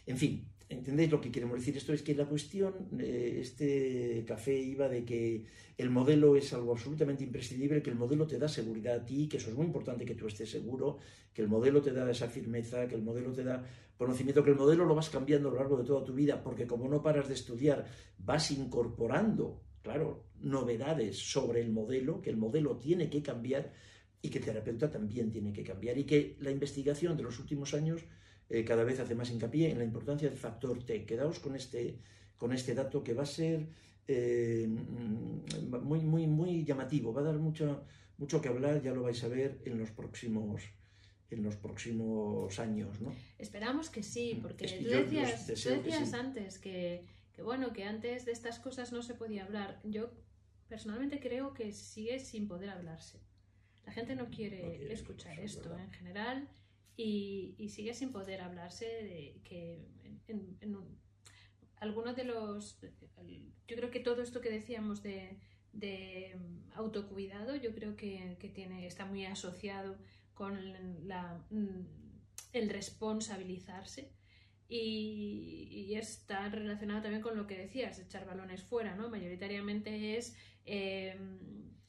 [0.06, 1.78] En fin, ¿Entendéis lo que queremos decir?
[1.78, 5.46] Esto es que la cuestión, eh, este café iba de que
[5.78, 9.38] el modelo es algo absolutamente imprescindible, que el modelo te da seguridad a ti, que
[9.38, 10.98] eso es muy importante que tú estés seguro,
[11.32, 13.64] que el modelo te da esa firmeza, que el modelo te da
[13.96, 16.66] conocimiento, que el modelo lo vas cambiando a lo largo de toda tu vida, porque
[16.66, 17.86] como no paras de estudiar,
[18.18, 23.72] vas incorporando, claro, novedades sobre el modelo, que el modelo tiene que cambiar
[24.22, 27.74] y que el terapeuta también tiene que cambiar, y que la investigación de los últimos
[27.74, 28.02] años
[28.50, 31.06] eh, cada vez hace más hincapié en la importancia del factor T.
[31.06, 32.00] Quedaos con este,
[32.38, 33.68] con este dato que va a ser
[34.08, 37.84] eh, muy, muy, muy llamativo, va a dar mucho,
[38.18, 40.62] mucho que hablar, ya lo vais a ver en los próximos
[41.32, 43.14] en los próximos años, ¿no?
[43.40, 48.60] Esperamos que sí, mm, porque tú decías, antes que, que, bueno, que antes de estas
[48.60, 49.82] cosas no se podía hablar.
[49.84, 50.12] Yo
[50.68, 53.20] personalmente creo que sigue sin poder hablarse.
[53.86, 56.50] La gente no quiere, escuchar esto en general
[56.98, 59.88] y, sigue sin poder hablarse de que
[60.28, 60.78] en,
[61.78, 62.80] algunos de los...
[63.68, 65.40] Yo creo que todo esto que decíamos de,
[66.74, 69.98] autocuidado, yo creo que, tiene, está muy asociado
[70.34, 71.46] con la,
[72.54, 74.12] el responsabilizarse
[74.68, 79.10] y, está relacionado también con lo que decías, echar balones fuera, ¿no?
[79.10, 80.36] Mayoritariamente es...
[80.66, 81.18] Eh,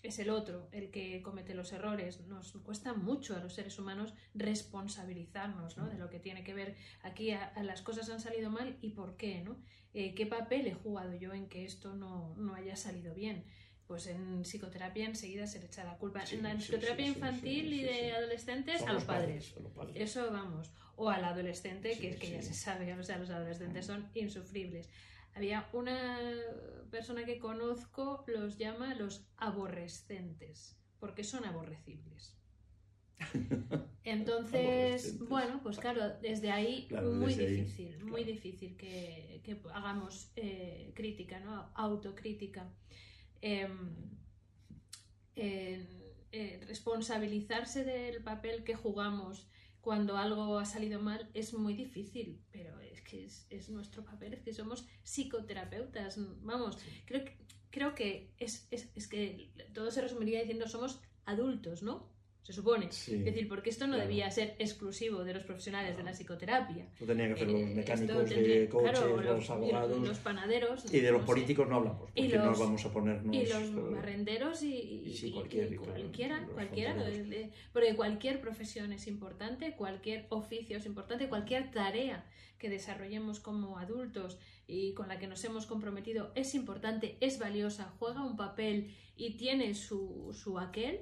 [0.03, 2.21] es el otro el que comete los errores.
[2.27, 5.89] Nos cuesta mucho a los seres humanos responsabilizarnos ¿no?
[5.89, 9.17] de lo que tiene que ver aquí a, las cosas han salido mal y por
[9.17, 9.59] qué, ¿no?
[9.95, 13.45] Eh, ¿Qué papel he jugado yo en que esto no, no, haya salido bien?
[13.87, 16.23] Pues en psicoterapia enseguida se le echa la culpa.
[16.31, 19.55] en la psicoterapia infantil y de adolescentes a los, padres.
[19.95, 20.71] Eso vamos.
[20.97, 24.91] O al adolescente, que es que ya se sabe, o sea, los adolescentes son insufribles.
[25.37, 26.19] Había una
[26.91, 32.39] persona que conozco, los llama los aborrecentes, porque son aborrecibles.
[34.03, 39.43] Entonces, bueno, pues claro, desde ahí muy difícil, muy difícil que,
[39.75, 41.71] hagamos eh, crítica, ¿no?
[41.75, 42.73] autocrítica.
[43.43, 44.17] Em,
[46.67, 53.25] responsabilizarse del papel que jugamos cuando algo ha salido mal es muy difícil, pero que
[53.25, 56.17] es, nuestro papel, es que somos psicoterapeutas.
[56.43, 57.37] Vamos, creo que,
[57.71, 62.16] creo que es, es que todo se resumiría diciendo somos adultos, ¿no?
[62.47, 62.87] Se supone.
[62.87, 66.85] Es decir, porque esto no debía ser exclusivo de los profesionales de la psicoterapia.
[66.93, 69.99] Esto tenía que hacer los eh, mecánicos de coches, los, abogados.
[69.99, 70.95] Los panaderos.
[70.95, 73.35] Y de los políticos no hablamos, porque no vamos a ponernos.
[73.35, 76.97] Y los barrenderos y, y, cualquiera, cualquiera
[77.73, 82.25] porque cualquier profesión es importante, cualquier oficio es importante, cualquier tarea
[82.59, 87.93] que desarrollemos como adultos y con la que nos hemos comprometido es importante, es valiosa,
[87.99, 91.01] juega un papel y tiene su, su aquel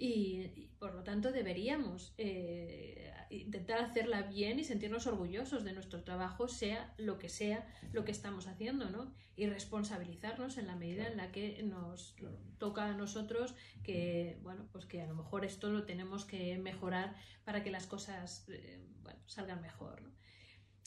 [0.00, 6.48] y, por lo tanto deberíamos eh, intentar hacerla bien y sentirnos orgullosos de nuestro trabajo,
[6.48, 9.12] sea lo que sea lo que estamos haciendo, ¿no?
[9.36, 12.16] Y responsabilizarnos en la medida en la que nos
[12.56, 17.14] toca a nosotros que, bueno, pues que a lo mejor esto lo tenemos que mejorar
[17.44, 18.82] para que las cosas, eh,
[19.26, 20.19] salgan mejor, ¿no?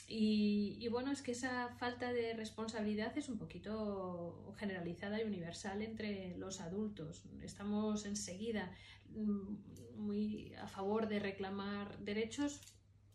[0.07, 6.37] Y, bueno, es que esa falta de responsabilidad es un poquito generalizada y universal entre
[6.37, 7.23] los adultos.
[7.41, 8.71] Estamos enseguida
[9.09, 9.55] mm,
[9.95, 12.61] muy a favor de reclamar derechos,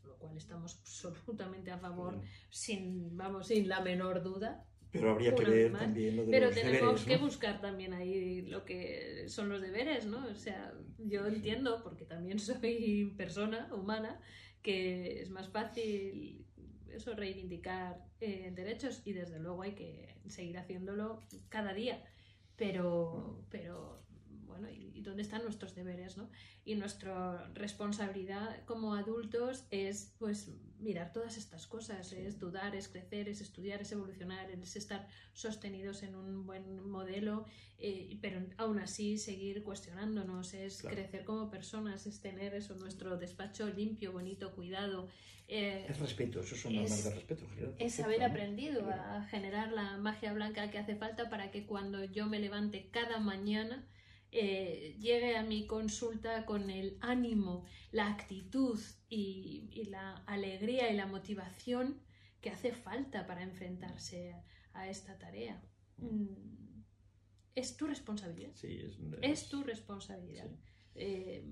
[0.05, 2.21] lo cual estamos absolutamente a favor,
[2.51, 4.65] sin, vamos, sin la menor duda.
[4.91, 9.29] Pero habría que ver también lo de Pero tenemos que buscar también ahí lo que
[9.29, 10.27] son los deberes, ¿no?
[10.27, 14.19] O sea, yo entiendo, porque también soy persona humana,
[14.63, 16.48] que es más fácil
[16.93, 22.03] eso, reivindicar eh, derechos y desde luego hay que seguir haciéndolo cada día.
[22.57, 24.01] Pero, pero
[24.49, 26.17] bueno, ¿y, dónde están nuestros deberes?
[26.17, 26.29] ¿no?
[26.65, 33.29] Y nuestra responsabilidad como adultos es pues mirar todas estas cosas, es dudar, es crecer,
[33.29, 37.47] es estudiar, es evolucionar, es estar sostenidos en un buen modelo,
[37.79, 43.69] eh, pero aún así seguir cuestionándonos, es crecer como personas, es tener eso, nuestro despacho
[43.69, 45.09] limpio, bonito, cuidado.
[45.51, 47.47] Eh, es respeto, eso son normas de respeto.
[47.79, 52.27] es haber aprendido a generar la magia blanca que hace falta para que cuando yo
[52.27, 53.83] me levante cada mañana,
[54.31, 61.07] eh, llegue a mi consulta con el ánimo, la actitud y, la alegría y la
[61.07, 62.03] motivación
[62.41, 64.35] que hace falta para enfrentarse
[64.75, 65.61] a, esta tarea.
[65.97, 66.83] Mm,
[67.55, 68.53] es tu responsabilidad.
[69.23, 70.51] es, tu responsabilidad.
[70.95, 71.45] Eh,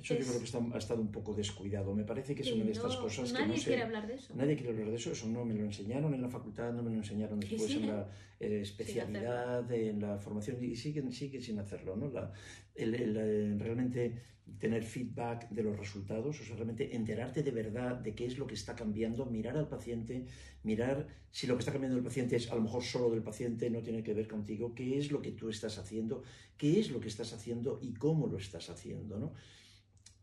[0.00, 1.94] eso yo creo que ha estado un poco descuidado.
[1.94, 4.34] Me parece que es una de estas cosas que nadie quiere hablar de eso.
[4.34, 5.12] Nadie quiere hablar de eso.
[5.12, 8.08] Eso no me lo enseñaron en la facultad, no me lo enseñaron después en la
[8.40, 11.96] eh, especialidad, en la formación y siguen, siguen sin hacerlo.
[11.96, 12.08] ¿no?
[12.10, 12.32] La,
[12.74, 18.26] el, realmente tener feedback de los resultados, o sea, realmente enterarte de verdad de qué
[18.26, 20.26] es lo que está cambiando, mirar al paciente,
[20.62, 23.68] mirar si lo que está cambiando el paciente es a lo mejor solo del paciente,
[23.70, 26.22] no tiene que ver contigo, qué es lo que tú estás haciendo,
[26.56, 29.32] qué es lo que estás haciendo y cómo lo estás haciendo, ¿no?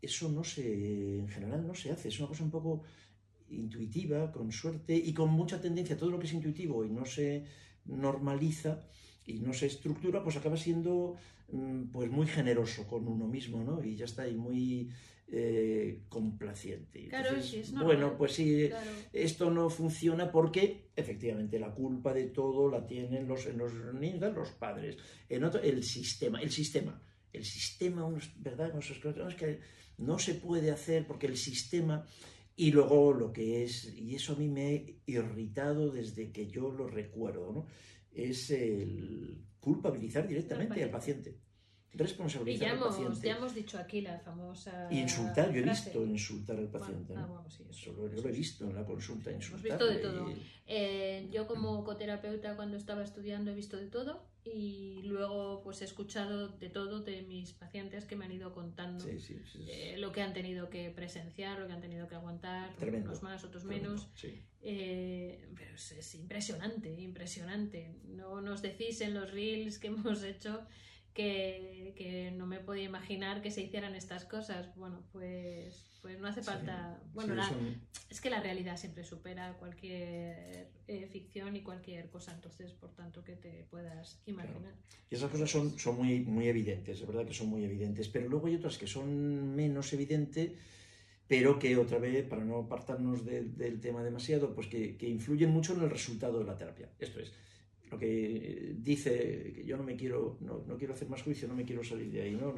[0.04, 2.82] Eso no se, en general no se hace, es una cosa un poco
[3.50, 7.44] intuitiva, con suerte y con mucha tendencia, todo lo que es intuitivo y no se
[7.84, 8.84] normaliza
[9.26, 11.16] y no se estructura, pues acaba siendo
[11.52, 13.82] mm, pues muy generoso con uno mismo, ¿no?
[13.82, 14.90] Y ya está, y muy
[15.28, 17.08] eh, complaciente.
[17.08, 18.68] Claro, sí, es bueno, pues sí,
[19.12, 24.50] esto no funciona porque efectivamente la culpa de todo la tienen los, los niños, los
[24.50, 27.00] padres, en otro, el sistema, el sistema,
[27.32, 28.72] el sistema, ¿verdad?
[28.78, 29.60] es que
[29.98, 32.06] no se puede hacer porque el sistema...
[32.56, 36.70] Y luego lo que es, y eso a mí me ha irritado desde que yo
[36.70, 37.66] lo recuerdo, ¿no?
[38.14, 41.36] es el culpabilizar directamente al paciente.
[41.94, 43.26] Responsabilizar al paciente.
[43.26, 44.88] Ya hemos dicho aquí la famosa.
[44.90, 47.14] insultar, yo he visto insultar al paciente.
[47.16, 49.80] Ah, eso, lo, yo lo he visto en la consulta, insultar.
[49.80, 50.32] Hemos visto de todo.
[50.66, 55.84] Eh, yo, como coterapeuta, cuando estaba estudiando, he visto de todo y luego pues he
[55.86, 60.34] escuchado de todo de mis pacientes que me han ido contando eh, lo que han
[60.34, 64.10] tenido que presenciar, lo que han tenido que aguantar, unos más, otros menos.
[64.60, 67.96] Eh, pero es, impresionante, impresionante.
[68.04, 70.66] No nos decís en los reels que hemos hecho
[71.14, 74.74] que, que, no me podía imaginar que se hicieran estas cosas.
[74.76, 77.00] Bueno, pues, pues no hace falta.
[77.14, 77.40] bueno,
[78.10, 83.24] es que la realidad siempre supera cualquier eh, ficción y cualquier cosa, entonces, por tanto,
[83.24, 84.74] que te puedas imaginar.
[85.08, 88.28] Y esas cosas son, son muy, muy evidentes, es verdad que son muy evidentes, pero
[88.28, 90.52] luego hay otras que son menos evidentes
[91.26, 95.72] pero que otra vez, para no apartarnos del tema demasiado, pues que, que influyen mucho
[95.72, 96.90] en el resultado de la terapia.
[96.98, 97.32] Esto es,
[97.94, 101.54] lo que dice que yo no me quiero, no, no, quiero hacer más juicio, no
[101.54, 102.52] me quiero salir de ahí, ¿no?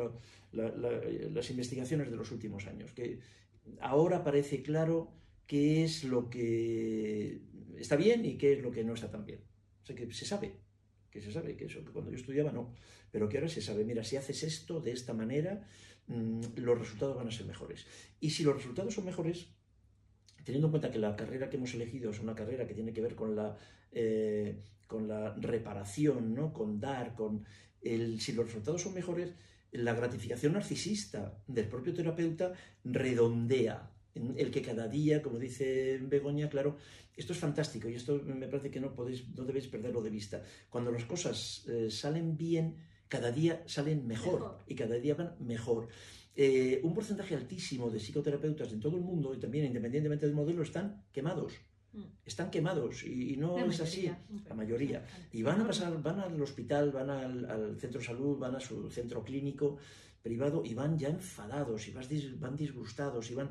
[0.53, 3.19] las investigaciones de los últimos años, que
[3.81, 5.13] ahora parece claro
[5.47, 7.41] qué es lo que
[7.77, 9.41] está bien y qué es lo que no está tan bien.
[9.83, 10.55] O sea, que se sabe,
[11.11, 12.75] que se sabe, que eso, que cuando yo estudiaba no,
[13.11, 15.69] pero que ahora se sabe, mira, si haces esto de esta manera,
[16.07, 17.87] mm, los resultados van a ser mejores.
[18.21, 19.49] Y si los resultados son mejores,
[20.45, 23.03] teniendo en cuenta que la carrera que hemos elegido es una carrera que tiene que
[23.03, 23.57] ver con la,
[23.93, 26.53] eh, con la reparación, ¿no?
[26.53, 27.45] con dar, con
[27.83, 29.35] el, si los resultados son mejores,
[29.73, 32.53] la gratificación narcisista del propio terapeuta
[32.85, 33.93] redondea.
[34.15, 36.79] El que cada día, como dice Begoña, claro,
[37.15, 40.43] esto es fantástico y esto me parece que no, podéis, no debéis perderlo de vista.
[40.71, 42.77] Cuando las cosas eh, salen bien,
[43.09, 45.89] cada día salen mejor, y cada día van mejor.
[46.35, 50.63] Eh, un porcentaje altísimo de psicoterapeutas en todo el mundo y también independientemente del modelo
[50.63, 51.55] están quemados.
[51.97, 52.03] Mm.
[52.27, 54.11] Están quemados y, no es así,
[54.49, 55.05] la mayoría.
[55.33, 58.91] Y van a pasar, van al hospital, van al, centro de salud, van a su
[58.91, 59.79] centro clínico
[60.23, 63.51] privado y van ya enfadados y van disgustados y van...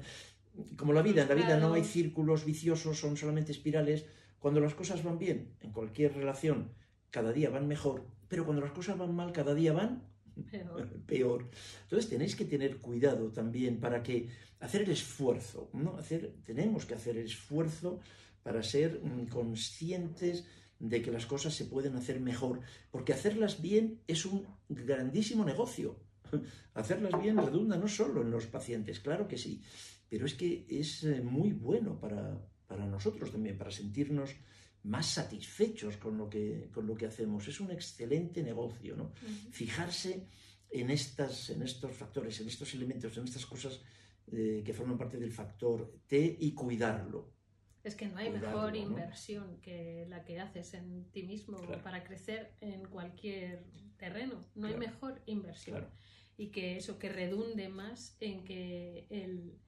[0.78, 4.06] Como la vida, en la vida no hay círculos viciosos, son solamente espirales.
[4.40, 6.72] Cuando las cosas van bien, en cualquier relación,
[7.10, 10.04] cada día van mejor, pero cuando las cosas van mal, cada día van
[11.08, 11.50] peor.
[11.84, 14.30] Entonces tenéis que tener cuidado también para que
[14.60, 15.98] hacer el esfuerzo, ¿no?
[15.98, 18.00] Hacer, tenemos que hacer el esfuerzo
[18.46, 20.46] para ser mm, conscientes
[20.78, 26.00] de que las cosas se pueden hacer mejor, porque hacerlas bien es un grandísimo negocio.
[26.76, 29.64] Hacerlas bien redunda no solo en los pacientes, claro que sí,
[30.10, 34.36] pero es que es eh, muy bueno para, para nosotros también, para sentirnos
[34.84, 37.48] más satisfechos con lo que, con lo que hacemos.
[37.48, 39.12] Es un excelente negocio, ¿no?
[39.50, 40.28] Fijarse
[40.70, 43.82] en, estas, en estos factores, en estos elementos, en estas cosas
[44.32, 47.35] eh, que forman parte del factor T y cuidarlo.
[47.86, 52.52] Es que no hay mejor inversión que la que haces en ti mismo para crecer
[52.60, 53.64] en cualquier
[53.98, 54.44] terreno.
[54.56, 55.88] No hay mejor inversión.
[56.36, 59.60] Y que eso, que redunde más en que el,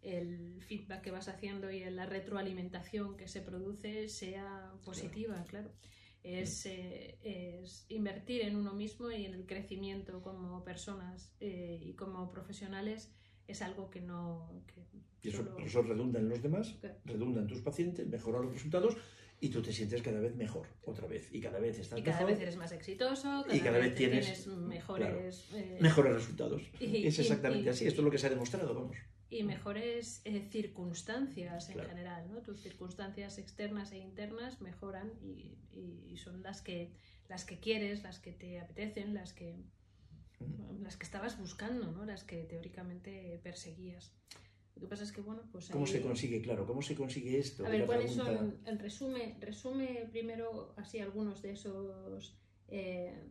[0.00, 5.70] el feedback que vas haciendo y la retroalimentación que se produce sea positiva, claro.
[6.22, 11.92] Es, eh, es, invertir en uno mismo y en el crecimiento como personas eh, y
[11.92, 13.12] como profesionales
[13.48, 14.50] es algo que no...
[15.22, 18.96] y eso, redunda en los demás, redunda en tus pacientes, mejora los resultados
[19.40, 22.24] y tú te sientes cada vez mejor, otra vez, y cada vez estás y cada
[22.24, 26.62] vez eres más exitoso, y cada vez tienes, mejores, eh, mejores resultados.
[26.80, 28.96] es exactamente así, esto es lo que se ha demostrado, vamos
[29.28, 32.42] y mejores eh, circunstancias en general, ¿no?
[32.42, 36.92] Tus circunstancias externas e internas mejoran y, son las que,
[37.28, 39.56] las que quieres, las que te apetecen, las que,
[40.82, 42.04] las que estabas buscando, ¿no?
[42.04, 44.12] Las que teóricamente perseguías.
[44.74, 45.70] Lo que pasa es que, bueno, pues...
[45.70, 46.66] ¿Cómo se consigue, claro?
[46.66, 47.64] ¿Cómo se consigue esto?
[47.64, 52.38] A ver, ¿cuáles son, en resumen, resume primero así algunos de esos...
[52.68, 53.24] Eh,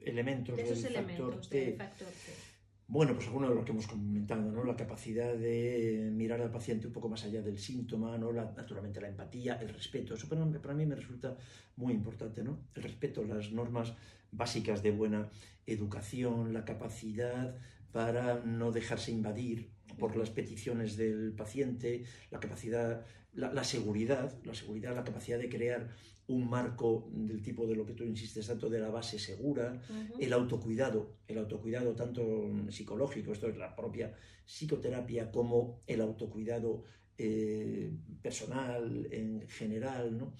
[0.00, 2.53] elementos, de esos elementos del factor T.
[2.86, 4.62] Bueno, pues alguno de los que hemos comentado, ¿no?
[4.62, 8.30] La capacidad de mirar al paciente un poco más allá del síntoma, ¿no?
[8.30, 10.14] La, naturalmente la empatía, el respeto.
[10.14, 11.36] Eso para, para, mí me resulta
[11.76, 12.58] muy importante, ¿no?
[12.74, 13.94] El respeto, las normas
[14.30, 15.30] básicas de buena
[15.66, 17.56] educación, la capacidad
[17.90, 24.94] para no dejarse invadir por las peticiones del paciente, la capacidad, la, seguridad, la seguridad,
[24.94, 25.90] la capacidad de crear
[26.26, 29.80] un marco del tipo de lo que tú insistes tanto de la base segura,
[30.18, 34.14] el autocuidado, el autocuidado tanto psicológico, esto es la propia
[34.46, 36.84] psicoterapia, como el autocuidado
[37.18, 40.34] eh, personal en general, ¿no?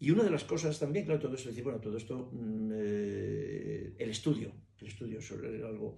[0.00, 3.94] Y una de las cosas también, claro, todo esto, decir, bueno, todo esto, mm, eh,
[3.98, 5.96] el estudio, el estudio sobre algo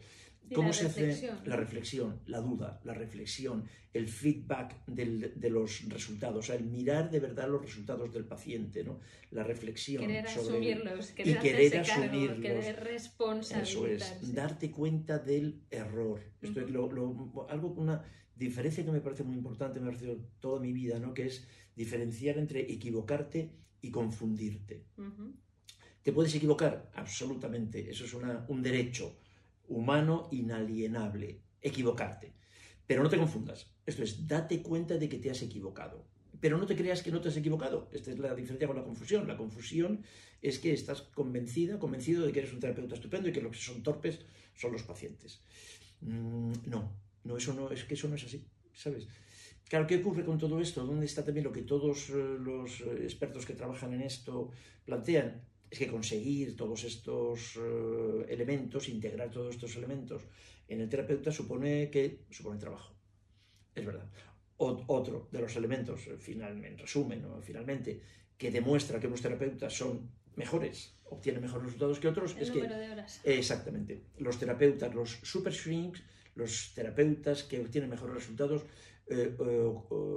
[0.54, 6.42] ¿Cómo se hace la reflexión, la duda, la reflexión, el feedback de los resultados, o
[6.42, 9.00] sea, el mirar de verdad los resultados del paciente, ¿no?
[9.30, 12.40] La reflexión querer asumirlos, querer y querer asumirlos.
[12.40, 13.00] querer
[13.62, 16.20] Eso es, darte cuenta del error.
[16.40, 16.88] Esto es lo,
[17.48, 21.14] algo una diferencia que me parece muy importante, me ha parecido toda mi vida, ¿no?
[21.14, 23.50] Que es diferenciar entre equivocarte
[23.82, 24.84] y confundirte.
[26.02, 26.90] ¿Te puedes equivocar?
[26.94, 29.19] Absolutamente, eso es un derecho
[29.70, 32.34] humano inalienable, equivocarte.
[32.86, 33.70] Pero no te confundas.
[33.86, 36.04] Esto es, date cuenta de que te has equivocado.
[36.40, 37.88] Pero no te creas que no te has equivocado.
[37.92, 39.28] Esta es la diferencia con la confusión.
[39.28, 40.02] La confusión
[40.42, 43.62] es que estás convencida, convencido de que eres un terapeuta estupendo y que los que
[43.62, 44.20] son torpes
[44.54, 45.42] son los pacientes.
[46.00, 46.92] Mm, no,
[47.24, 49.06] no, eso no, es que eso no es así, ¿sabes?
[49.68, 50.84] Claro, ¿qué ocurre con todo esto?
[50.84, 54.50] ¿Dónde está también lo que todos eh, los eh, expertos que trabajan en esto
[54.84, 55.42] plantean?
[55.70, 60.22] Es que conseguir todos estos eh, elementos, integrar todos estos elementos
[60.66, 62.94] en el terapeuta supone que supone trabajo.
[63.74, 64.08] Es verdad.
[64.56, 68.00] otro de los elementos, eh, finalmente, en resumen, finalmente,
[68.36, 72.60] que demuestra que unos terapeutas son mejores, obtienen mejores resultados que otros, es que...
[72.66, 73.20] De horas.
[73.24, 74.06] Exactamente.
[74.18, 76.02] Los terapeutas, los super shrinks,
[76.34, 78.64] los terapeutas que obtienen mejores resultados,
[79.06, 79.34] eh,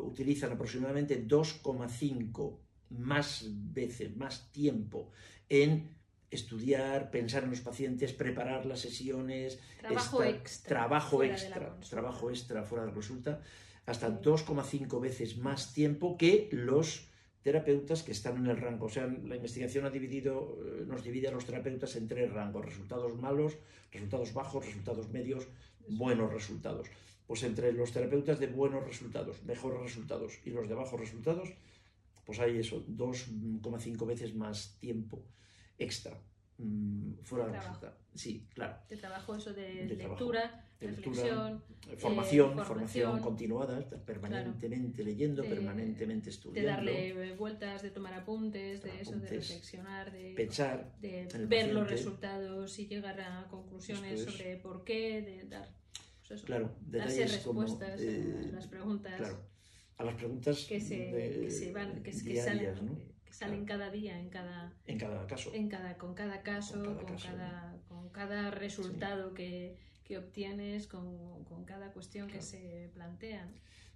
[0.03, 5.11] utilizan aproximadamente 2,5 más veces, más tiempo
[5.53, 5.93] en
[6.31, 9.59] estudiar, pensar en los pacientes, preparar las sesiones.
[9.79, 10.69] Trabajo extra.
[10.69, 11.79] Trabajo extra.
[11.89, 13.41] Trabajo extra fuera de la consulta.
[13.85, 14.15] Hasta Sí.
[14.23, 17.07] 2,5 veces más tiempo que los
[17.43, 18.87] terapeutas que están en el rango.
[18.87, 22.65] O sea, la investigación ha dividido, eh, nos divide a los terapeutas en tres rangos.
[22.65, 23.57] Resultados malos,
[23.91, 25.47] resultados bajos, resultados medios,
[25.87, 26.87] buenos resultados.
[27.27, 31.49] Pues entre los terapeutas de buenos resultados, mejores resultados y los de bajos resultados,
[32.25, 35.23] pues hay eso, 2,5 veces más tiempo
[35.77, 36.17] extra
[36.57, 37.97] mm, fuera de la consulta.
[38.15, 38.77] Sí, claro.
[38.89, 40.19] De trabajo eso de, De trabajo.
[40.23, 47.35] lectura, De lectura, reflexión, eh, Formación, formación, continuada, permanentemente leyendo, De- permanentemente de estudiando, darle
[47.35, 50.93] vueltas, de tomar apuntes, de eso, de reflexionar, de, pensar.
[51.01, 55.67] de ver los resultados y llegar a conclusiones sobre por qué, de dar
[56.19, 59.39] pues eso, Claro, darse como, respuestas eh, a las preguntas Claro,
[59.97, 62.45] a las preguntas que se, de- que se van, que, que diarias,
[62.77, 63.12] salen, ¿no?
[63.33, 65.51] Que salen cada día en cada En cada caso.
[65.53, 70.17] en cada, con cada caso, Con con cada cada, caso, con cada resultado que, que
[70.19, 72.45] obtienes, con, con cada cuestión que Claro.
[72.45, 73.49] se plantea.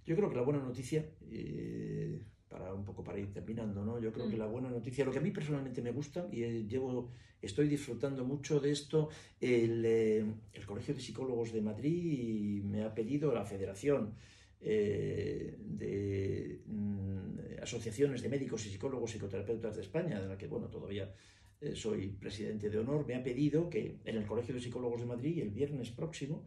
[0.06, 4.00] Yo creo que la buena noticia, eh, para un poco para ir terminando, ¿no?
[4.00, 4.30] Yo creo Mm.
[4.30, 7.10] que la buena noticia, lo que a mí personalmente me gusta y eh, llevo,
[7.40, 9.08] estoy disfrutando mucho de esto,
[9.40, 10.24] el, eh,
[10.54, 14.14] el Colegio de Psicólogos de Madrid me ha pedido la Federación
[14.60, 20.68] eh, de mm, Asociaciones de Médicos y Psicólogos Psicoterapeutas de España, de la que, bueno,
[20.68, 21.12] todavía
[21.60, 25.06] eh, soy presidente de honor, me ha pedido que en el Colegio de Psicólogos de
[25.06, 26.44] Madrid, el viernes próximo,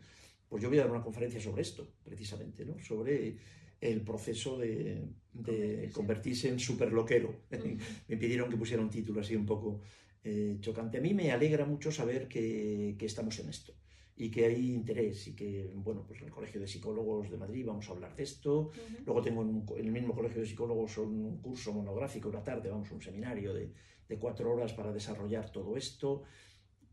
[0.49, 2.78] pues yo voy a dar una conferencia sobre esto, precisamente, ¿no?
[2.80, 3.38] Sobre
[3.80, 6.49] el proceso de, de Convertirse.
[6.49, 7.43] en superloquero.
[8.07, 9.82] Me pidieron que pusiera un título así un poco
[10.24, 10.97] eh, chocante.
[10.97, 13.74] A mí me alegra mucho saber que, que estamos en esto
[14.22, 17.66] y que hay interés y que, bueno, pues en el Colegio de Psicólogos de Madrid
[17.66, 18.68] vamos a hablar de esto.
[18.68, 19.04] Ujú.
[19.04, 22.92] Luego tengo en, en el mismo Colegio de Psicólogos un curso monográfico una tarde, vamos,
[22.92, 23.74] un seminario de,
[24.08, 26.22] de cuatro horas para desarrollar todo esto,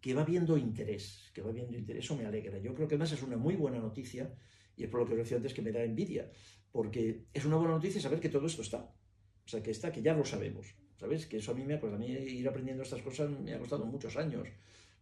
[0.01, 2.57] que va viendo interés, que va viendo interés, eso me alegra.
[2.61, 4.35] Yo creo que además es una muy buena noticia
[4.75, 6.31] y es por lo que os decía antes que me da envidia,
[6.73, 8.91] porque es una buena noticia saber que todo esto está,
[9.45, 11.27] o sea, que está, que ya lo sabemos, ¿sabes?
[11.27, 13.59] Que eso a mí me ha, pues a mí ir aprendiendo estas cosas me ha
[13.59, 14.49] costado muchos años,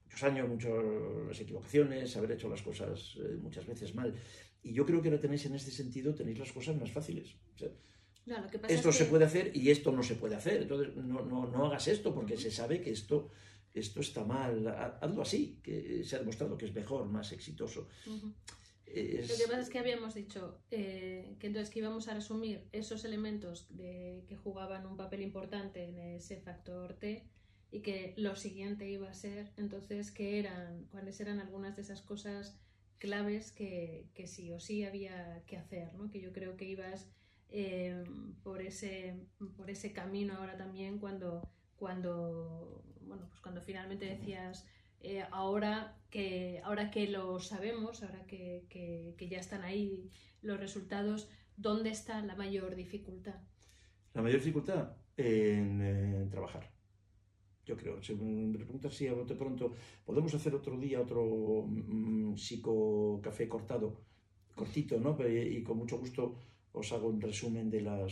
[0.06, 4.14] muchos años, muchas equivocaciones, haber hecho las cosas eh, muchas veces mal.
[4.62, 7.36] Y yo creo que ahora tenéis en este sentido, tenéis las cosas más fáciles.
[7.54, 7.68] O sea,
[8.26, 10.34] No, lo que pasa esto es se que- puede hacer y esto no se puede
[10.36, 10.62] hacer.
[10.62, 13.30] Entonces, no, no, no hagas esto porque se sabe que esto,
[13.74, 14.66] esto está mal.
[14.66, 17.88] Ha- Hazlo así, que se ha demostrado que es mejor, más exitoso.
[18.06, 18.32] Ujú.
[18.86, 22.64] Es- Lo que pasa es que habíamos dicho eh, que entonces que íbamos a resumir
[22.72, 27.28] esos elementos de, que jugaban un papel importante en ese factor T
[27.70, 32.02] y que lo siguiente iba a ser entonces que eran, cuáles eran algunas de esas
[32.02, 32.58] cosas
[32.98, 36.10] claves que, que sí o sí había que hacer, ¿no?
[36.10, 37.10] Que yo creo que ibas
[37.50, 38.04] eh,
[38.42, 41.42] por, ese, por ese camino ahora también cuando,
[41.76, 44.66] cuando, bueno, pues cuando finalmente decías
[45.00, 50.10] eh, ahora, que, ahora que lo sabemos, ahora que, que- que ya están ahí
[50.42, 53.36] los resultados, ¿dónde está la mayor dificultad?
[54.14, 56.75] La mayor dificultad en, eh, trabajar.
[57.66, 58.00] Yo creo.
[58.02, 59.64] Si me preguntas si a bote pronto
[60.06, 61.22] podemos hacer otro día otro
[61.66, 63.88] mm, psicocafé cortado,
[64.54, 65.16] cortito, ¿no?
[65.16, 66.22] Pe- Y con mucho gusto
[66.72, 68.10] os hago un resumen de las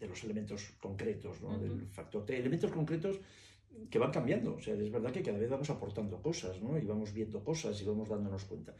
[0.00, 1.50] de los elementos concretos, ¿no?
[1.50, 1.60] Ujú.
[1.62, 2.36] Del factor T.
[2.38, 3.20] Elementos concretos
[3.90, 4.56] que van cambiando.
[4.56, 6.78] O sea, es verdad que cada vez vamos aportando cosas, ¿no?
[6.78, 8.74] Y vamos viendo cosas y vamos dándonos cuenta.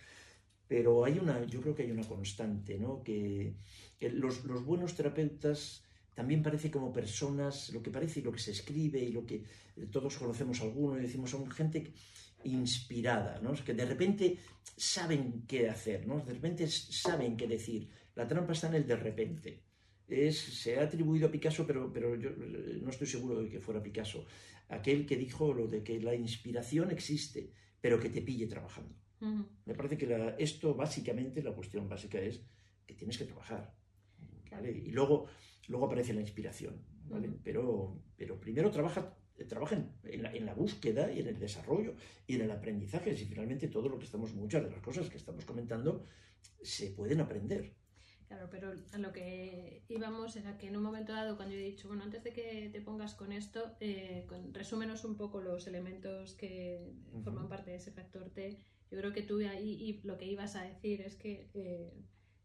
[0.68, 3.02] Pero hay una, yo creo que hay una constante, ¿no?
[3.02, 3.54] Que,
[3.98, 5.84] que los, los buenos terapeutas
[6.18, 9.36] también parece como personas, lo que parece y lo que se escribe y lo que
[9.36, 11.92] eh, todos conocemos alguno y decimos son gente
[12.42, 13.52] inspirada, ¿no?
[13.54, 14.36] que de repente
[14.76, 16.18] saben qué hacer, ¿no?
[16.24, 17.88] De repente saben qué decir.
[18.16, 19.62] La trampa está en el de repente.
[20.08, 23.60] Es, se ha atribuido a Picasso, pero, pero yo eh, no estoy seguro de que
[23.60, 24.26] fuera Picasso.
[24.70, 28.92] Aquel que dijo lo de que la inspiración existe, pero que te pille trabajando.
[29.20, 29.46] Ujú.
[29.66, 32.40] Me parece que la- esto básicamente, la cuestión básica es
[32.86, 33.72] que tienes que trabajar.
[34.50, 34.72] ¿vale?
[34.72, 35.26] Y luego,
[35.68, 36.82] luego aparece la inspiración.
[37.04, 37.30] ¿vale?
[37.42, 39.16] Pero, pero primero trabaja,
[39.48, 41.94] trabaja en, la, en la búsqueda y en el desarrollo
[42.26, 43.16] y en el aprendizaje.
[43.16, 46.04] Si finalmente todo lo que estamos, muchas de las cosas que estamos comentando,
[46.62, 47.74] se pueden aprender.
[48.26, 51.64] Claro, pero a lo que íbamos era que en un momento dado, cuando yo he
[51.64, 55.66] dicho, bueno, antes de que te pongas con esto, eh, con- resúmenos un poco los
[55.66, 56.92] elementos que
[57.24, 58.58] forman parte de ese factor T.
[58.90, 61.90] Yo creo que tú ahí y lo que ibas a decir es que eh,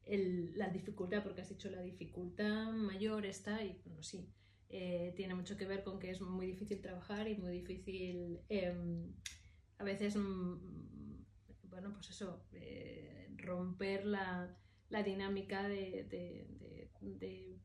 [0.05, 4.29] el- la dificultad, porque has dicho la dificultad mayor está, y bueno, sí,
[4.69, 9.13] eh, tiene mucho que ver con que es muy difícil trabajar y muy difícil em,
[9.77, 10.55] a veces, mm,
[11.69, 14.55] bueno, pues eso, eh, romper la,
[14.89, 16.47] la dinámica de, de-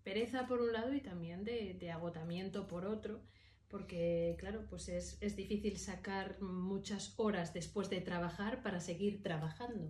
[0.02, 3.20] pereza por un lado y también de agotamiento por otro,
[3.68, 9.88] porque claro, pues es, es, difícil sacar muchas horas después de trabajar para seguir trabajando.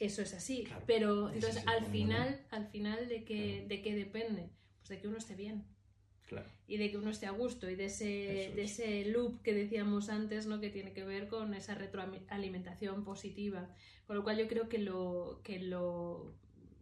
[0.00, 4.48] Eso es así, pero entonces al final, al final de qué de qué depende,
[4.78, 5.64] pues de que uno esté bien.
[6.66, 10.08] Y de que uno esté a gusto y de ese, de ese loop que decíamos
[10.08, 10.60] antes, ¿no?
[10.60, 13.68] que tiene que ver con esa retroalimentación positiva.
[14.06, 16.36] Con lo cual yo creo que lo que lo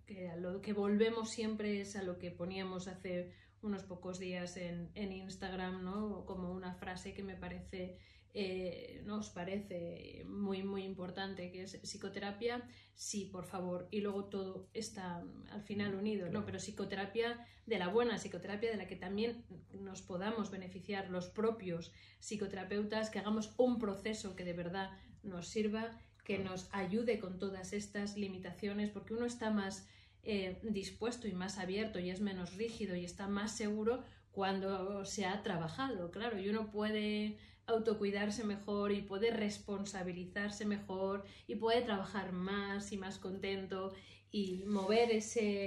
[0.07, 4.91] que, lo que volvemos siempre es a lo que poníamos hace unos pocos días en,
[4.95, 6.25] en Instagram, ¿no?
[6.27, 7.97] Como una frase que me parece
[8.35, 14.69] eh, nos parece muy, muy importante, que es psicoterapia, sí, por favor, y luego todo
[14.75, 15.23] está
[15.53, 16.45] al final unido, ¿no?
[16.45, 21.93] Pero psicoterapia de la buena, psicoterapia de la que también nos podamos beneficiar los propios
[22.19, 24.91] psicoterapeutas, que hagamos un proceso que de verdad
[25.23, 29.87] nos sirva, que nos ayude con todas estas limitaciones, porque uno está más
[30.25, 35.27] eh, dispuesto y más abierto y es menos rígido y está más seguro cuando se
[35.27, 37.39] ha trabajado, claro, y uno puede
[37.69, 43.93] autocuidarse mejor y puede responsabilizarse mejor y puede trabajar más y más contento
[44.31, 45.67] y mover ese,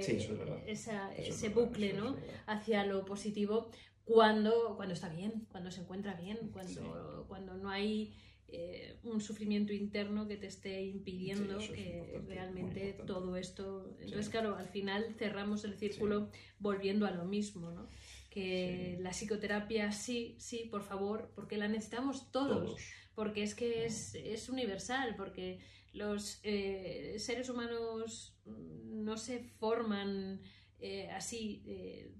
[0.66, 2.16] ese bucle ¿no?
[2.46, 3.70] hacia lo positivo
[4.04, 8.12] cuando, cuando está bien, cuando se encuentra bien, cuando, cuando no hay
[8.48, 13.96] eh, un sufrimiento interno que te esté impidiendo que realmente todo esto...
[14.00, 16.28] Entonces, claro, al final cerramos el círculo
[16.58, 17.88] volviendo a lo mismo, ¿no?
[18.32, 22.76] Que la psicoterapia sí, sí, por favor, porque la necesitamos todos,
[23.14, 25.60] porque es que es, es universal, porque
[25.92, 30.40] los eh, seres humanos no se forman
[30.78, 32.14] eh, así eh,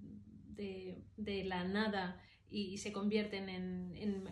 [0.49, 2.21] de, de, la nada
[2.53, 4.23] y se convierten en, en,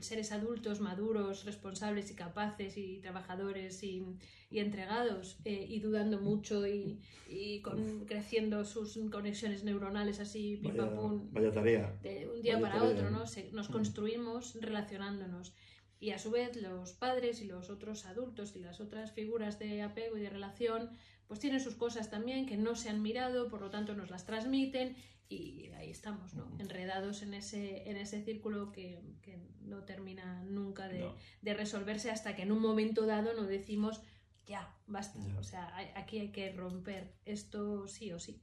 [0.00, 4.02] seres adultos, maduros, responsables y capaces y trabajadores y,
[4.50, 10.74] y entregados eh, y dudando mucho y, y con, creciendo sus conexiones neuronales así, pim
[10.74, 11.94] pum, vaya tarea.
[12.02, 13.24] de un día para otro, ¿no?
[13.52, 15.54] nos construimos relacionándonos.
[15.98, 19.82] Y a su vez los padres y los otros adultos y las otras figuras de
[19.82, 20.90] apego y de relación
[21.26, 24.24] pues tienen sus cosas también que no se han mirado, por lo tanto nos las
[24.24, 24.96] transmiten
[25.28, 26.48] y ahí estamos, ¿no?
[26.58, 31.10] Enredados en ese, en ese círculo que, que no termina nunca de,
[31.42, 34.02] de, resolverse hasta que en un momento dado nos decimos,
[34.46, 38.40] ya, basta, o sea, aquí hay que romper esto sí o sí.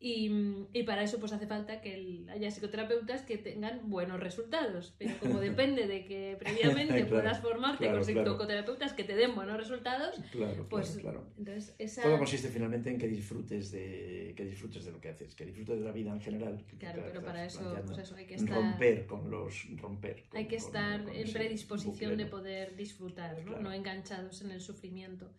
[0.00, 0.28] Y,
[0.72, 5.38] y, para eso pues hace falta que haya psicoterapeutas que tengan buenos resultados, pero como
[5.40, 10.20] depende de que previamente puedas formarte con psicoterapeutas que te den buenos resultados,
[10.68, 10.98] pues
[11.38, 12.02] entonces esa...
[12.02, 15.78] Todo consiste finalmente en que disfrutes de que disfrutes de lo que haces, que disfrutes
[15.78, 16.64] de la vida en general.
[16.80, 18.56] Claro, pero para eso, pues eso hay que estar...
[18.56, 19.68] Romper con los...
[19.76, 20.24] romper.
[20.32, 23.60] hay que estar en predisposición de poder disfrutar, ¿no?
[23.60, 25.30] no enganchados en el sufrimiento.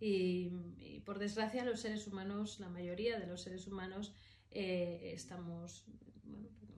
[0.00, 0.50] Y,
[1.04, 4.12] por desgracia los seres humanos, la mayoría de los seres humanos,
[4.50, 5.84] eh, estamos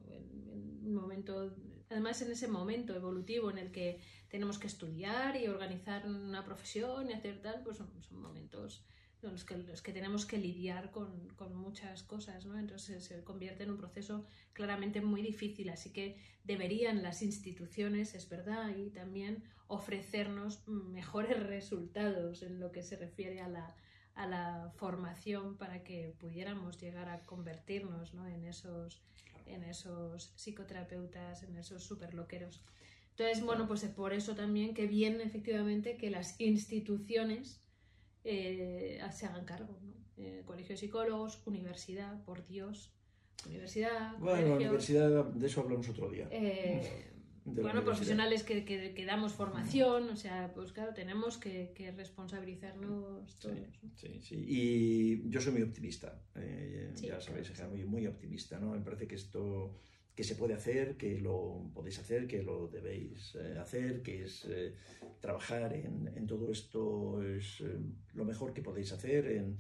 [0.09, 1.55] en, un momento,
[1.89, 7.09] además en ese momento evolutivo en el que tenemos que estudiar y organizar una profesión
[7.09, 11.29] y hacer tal, pues son, momentos en los que, los que tenemos que lidiar con,
[11.37, 12.59] con, muchas cosas, ¿no?
[12.59, 18.29] Entonces se convierte en un proceso claramente muy difícil, así que deberían las instituciones, es
[18.29, 23.77] verdad, y también ofrecernos mejores resultados en lo que se refiere a la,
[24.15, 28.27] a la formación para que pudiéramos llegar a convertirnos ¿no?
[28.27, 29.03] en, esos,
[29.47, 32.63] en esos psicoterapeutas, en esos superloqueros.
[33.11, 37.61] Entonces, bueno, pues por eso también que bien efectivamente que las instituciones
[38.29, 39.79] eh, se hagan cargo.
[39.83, 39.89] ¿no?
[40.21, 42.93] Eh, colegio de psicólogos, universidad, por Dios,
[43.47, 44.19] universidad.
[44.19, 46.29] Bueno, universidad, de eso hablamos otro día.
[46.33, 47.13] Eh,
[47.45, 53.57] bueno, profesionales que, que, damos formación, o sea, pues claro, tenemos que, que responsabilizarnos todos.
[53.95, 58.73] Sí, sí, y yo soy muy optimista, eh, ya sabéis, muy, muy optimista, ¿no?
[58.73, 59.79] Me parece que esto
[60.19, 64.47] que se puede hacer, que lo podéis hacer, que lo debéis eh, hacer, que es
[64.49, 64.75] eh,
[65.21, 67.63] trabajar en, en, todo esto es
[68.15, 69.59] lo mejor que podéis hacer, en,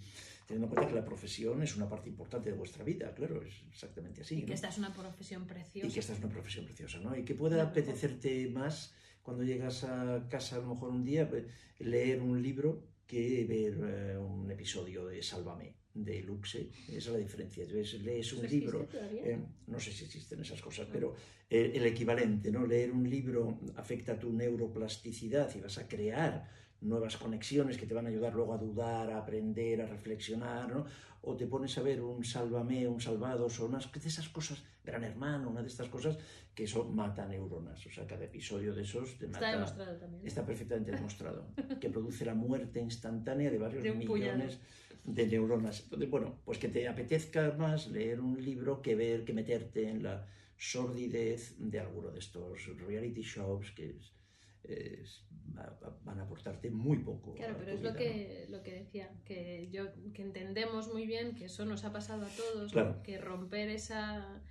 [0.48, 3.62] teniendo en cuenta que la profesión es una parte importante de vuestra vida, claro, es
[3.70, 4.40] exactamente así.
[4.40, 5.86] Y que esta es una profesión preciosa.
[5.86, 7.16] Y que esta es una profesión preciosa, ¿no?
[7.16, 8.92] Y que puede apetecerte más
[9.22, 11.30] cuando llegas a casa a lo mejor un día
[11.78, 17.18] leer un libro que ver eh, un episodio de Sálvame de Luxe, esa es la
[17.18, 17.64] diferencia.
[17.66, 20.92] lees un libro, eh, no sé si existen esas cosas, ah.
[20.92, 21.14] pero
[21.50, 22.66] eh, el equivalente, ¿no?
[22.66, 26.48] Leer un libro afecta a tu neuroplasticidad y vas a crear
[26.80, 30.86] nuevas conexiones que te van a ayudar luego a dudar, a aprender, a reflexionar, ¿no?
[31.22, 35.02] O te pones a ver un sálvame, un salvados, o unas de esas cosas, gran
[35.02, 36.16] hermano, una de estas cosas,
[36.54, 37.84] que eso mata neuronas.
[37.84, 39.38] O sea, cada episodio de esos te mata.
[39.38, 40.26] Está demostrado también.
[40.26, 41.48] Está perfectamente demostrado.
[41.80, 44.60] que produce la muerte instantánea de varios millones
[45.14, 45.82] de neuronas.
[45.84, 50.02] Entonces, bueno, pues que te apetezca más leer un libro que ver, que meterte en
[50.02, 53.96] la sordidez de alguno de estos reality shows que
[56.04, 57.34] van a aportarte muy poco.
[57.34, 61.46] Claro, pero es lo que, lo que decía, que yo que entendemos muy bien que
[61.46, 64.42] eso nos ha pasado a todos, que romper esa,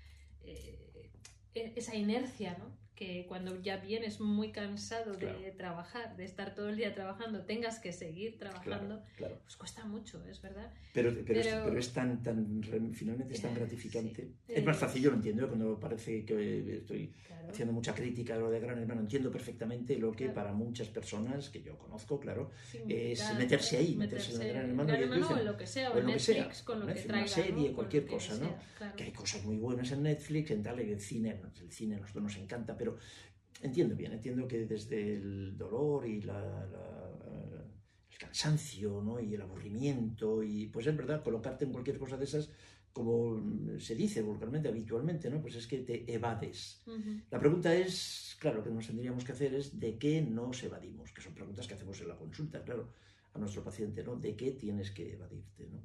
[0.42, 1.12] eh,
[1.54, 2.87] e, esa inercia, ¿no?
[2.98, 7.80] Que cuando ya vienes muy cansado de trabajar, de estar todo el día trabajando, tengas
[7.80, 9.04] que seguir trabajando,
[9.44, 10.74] pues cuesta mucho, es verdad.
[10.94, 14.32] Pero, pero, Es, tan, tan, finalmente es tan gratificante.
[14.48, 15.48] es más fácil, yo lo entiendo, ¿eh?
[15.48, 17.14] cuando parece que estoy
[17.48, 21.50] haciendo mucha crítica a lo de Gran Hermano, entiendo perfectamente lo que para muchas personas,
[21.50, 22.50] que yo conozco, claro,
[22.88, 24.88] es meterse ahí, meterse, en Gran Hermano.
[24.88, 27.18] Gran Hermano o en lo que sea, o en Netflix, con lo que traiga.
[27.18, 28.56] Una serie, cualquier cosa, ¿no?
[28.96, 32.24] Que hay cosas muy buenas en Netflix, en tal, el cine, el cine a nosotros
[32.24, 32.98] nos encanta, pero pero
[33.62, 36.68] entiendo bien, entiendo que desde el dolor y la,
[38.10, 39.20] el cansancio ¿no?
[39.20, 42.50] y el aburrimiento, y pues es verdad, colocarte en cualquier cosa de esas,
[42.94, 43.42] como
[43.80, 45.42] se dice vulgarmente, habitualmente, ¿no?
[45.42, 46.84] pues es que te evades.
[47.30, 51.22] La pregunta es, claro, que nos tendríamos que hacer es de qué nos evadimos, que
[51.22, 52.92] son preguntas que hacemos en la consulta, claro,
[53.38, 54.16] a nuestro paciente, ¿no?
[54.16, 55.68] ¿De qué tienes que evadirte?
[55.70, 55.82] ¿no?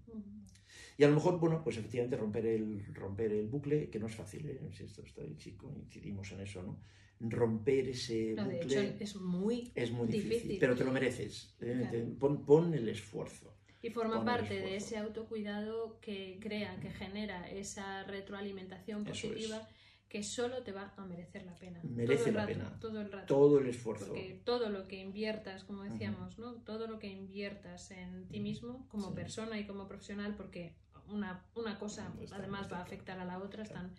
[0.99, 4.15] Y a lo mejor, bueno, pues efectivamente romper el, romper el bucle, que no es
[4.15, 4.61] fácil, ¿eh?
[4.73, 6.81] si esto está sí, coincidimos en eso, ¿no?
[7.21, 8.59] Romper ese no, bucle.
[8.59, 11.55] De hecho, es muy, es muy difícil, Pero te lo mereces.
[11.61, 12.15] ¿eh?
[12.19, 13.55] Pon, pon, el esfuerzo.
[13.81, 19.69] Y forma parte de ese autocuidado que crea, que genera esa retroalimentación positiva
[20.13, 21.81] que solo te va a merecer la pena.
[21.85, 22.79] Merece la pena.
[22.79, 23.35] Todo el rato.
[23.35, 24.09] Todo el esfuerzo.
[24.09, 26.57] Porque todo lo que inviertas, como decíamos, ¿no?
[26.57, 30.77] Todo lo que inviertas en ti mismo como persona y como profesional, porque
[31.09, 33.95] una, una cosa además va a afectar a la otra, están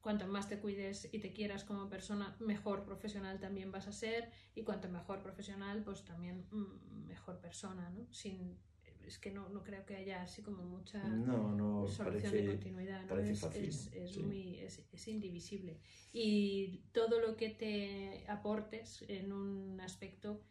[0.00, 4.30] cuanto más te cuides y te quieras como persona, mejor profesional también vas a ser
[4.54, 8.06] y cuanto mejor profesional, pues también mm, mejor persona, ¿no?
[8.12, 8.56] Sin
[9.10, 11.02] es que no, no creo que haya así como mucha
[11.88, 13.04] solución de continuidad.
[13.06, 13.18] ¿no?
[13.18, 15.80] Es, es, muy, es, indivisible.
[16.12, 20.44] Y todo lo que te aportes en un aspecto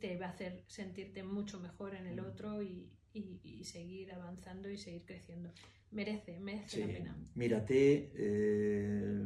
[0.00, 2.26] te va a hacer sentirte mucho mejor en el mm.
[2.26, 5.52] otro y, y, seguir avanzando y seguir creciendo.
[5.92, 7.16] Merece, merece la pena.
[7.34, 9.20] Mírate, eh,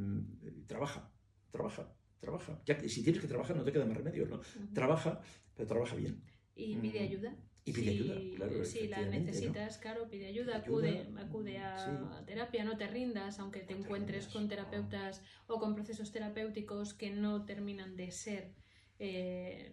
[0.66, 1.10] trabaja,
[1.50, 2.60] trabaja, trabaja.
[2.66, 4.40] Ya que si tienes que trabajar no te queda más remedio, ¿no?
[4.74, 5.22] Trabaja,
[5.54, 6.22] pero trabaja bien.
[6.54, 7.36] Y pide ayuda.
[7.66, 8.64] Y pide ayuda, claro.
[8.64, 13.74] Si la necesitas, claro, pide ayuda, acude, acude a, terapia, no te rindas, aunque te
[13.74, 18.52] encuentres con terapeutas o con procesos terapéuticos que no terminan de ser
[19.00, 19.72] eh,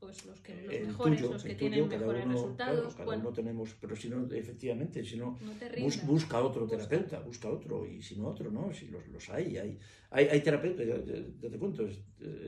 [0.00, 2.94] pues los que los mejores, los que tienen mejores resultados.
[2.94, 5.38] cada uno tenemos, pero si no, efectivamente, si no,
[6.06, 9.78] busca otro terapeuta, busca otro, y si no otro, no, si los, los hay, hay,
[10.10, 11.86] hay, hay terapeutas, ya, te cuento,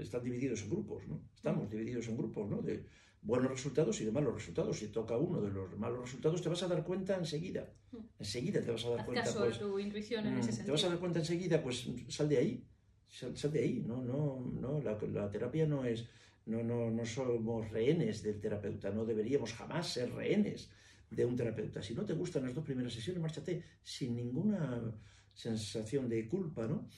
[0.00, 1.20] están divididos en grupos, ¿no?
[1.34, 2.62] Estamos divididos en grupos, ¿no?
[2.62, 2.84] De,
[3.26, 4.78] buenos resultados y de malos resultados.
[4.78, 7.68] Si toca uno de los malos resultados, te vas a dar cuenta enseguida.
[7.90, 7.98] Hmm.
[8.20, 9.24] Enseguida te vas a dar cuenta.
[9.24, 10.66] Caso pues, tu intuición en ese sentido.
[10.66, 12.64] Te vas a dar cuenta enseguida, pues sal de ahí.
[13.08, 13.82] Sal, de ahí.
[13.84, 14.80] No, no, no.
[14.80, 16.08] La, la, terapia no es.
[16.46, 18.90] No, no, no somos rehenes del terapeuta.
[18.90, 20.70] No deberíamos jamás ser rehenes
[21.10, 21.82] de un terapeuta.
[21.82, 24.94] Si no te gustan las dos primeras sesiones, márchate sin ninguna
[25.34, 26.88] sensación de culpa, ¿no?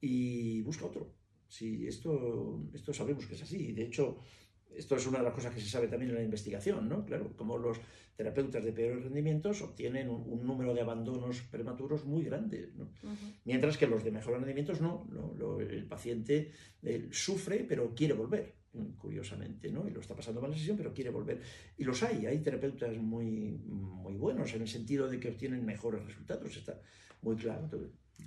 [0.00, 1.14] Y busca otro.
[1.48, 3.72] Si esto, esto sabemos que es así.
[3.72, 4.18] De hecho,
[4.78, 7.04] esto es una de las cosas que se sabe también en la investigación, ¿no?
[7.04, 7.78] Claro, como los
[8.16, 12.88] terapeutas de peores rendimientos obtienen un, número de abandonos prematuros muy grande, ¿no?
[13.44, 15.06] Mientras que los de mejores rendimientos no,
[15.60, 16.52] el paciente
[17.10, 18.54] sufre pero quiere volver,
[18.98, 19.86] curiosamente, ¿no?
[19.88, 21.40] Y lo está pasando mal la sesión pero quiere volver.
[21.76, 26.04] Y los hay, hay terapeutas muy, muy buenos en el sentido de que obtienen mejores
[26.04, 26.80] resultados, está
[27.22, 27.68] muy claro.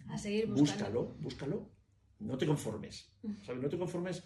[0.08, 0.62] A seguir buscando.
[0.62, 1.70] Búscalo, búscalo,
[2.20, 3.62] no te conformes, ¿sabes?
[3.62, 4.24] No te conformes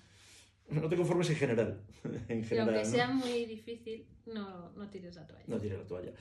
[0.70, 1.82] no te conformes en general.
[2.28, 5.46] en general aunque sea muy difícil, no, no, tires la toalla.
[5.48, 6.14] No tires la toalla.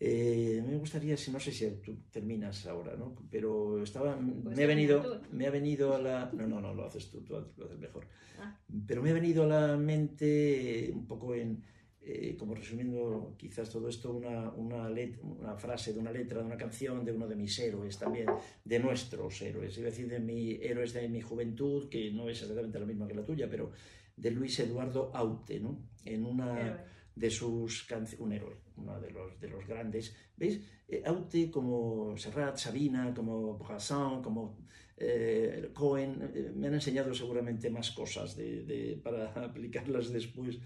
[0.00, 3.16] Eh, me gustaría, si no sé si tú terminas ahora, ¿no?
[3.30, 6.30] Pero estaba, pues me, ha venido, me ha venido a la...
[6.32, 8.06] No, no, no, lo haces tú, tú lo haces mejor.
[8.40, 8.56] Ah.
[8.86, 11.64] Pero me ha venido a la mente un poco en,
[12.10, 16.56] eh, como resumiendo quizás todo esto, una, una, una, frase de una letra de una
[16.56, 18.26] canción de uno de mis héroes también,
[18.64, 22.80] de nuestros héroes, a decir de mi héroes de mi juventud, que no es exactamente
[22.80, 23.72] la misma que la tuya, pero
[24.16, 25.82] de Luis Eduardo Aute, ¿no?
[26.06, 26.82] en una
[27.14, 30.16] de sus canciones, un héroe, uno de los, de los grandes.
[30.34, 30.62] ¿Veis?
[30.88, 34.56] Eh, Aute como Serrat, Sabina, como Brassin, como
[34.96, 40.58] eh, Cohen, me han enseñado seguramente más cosas de, para aplicarlas después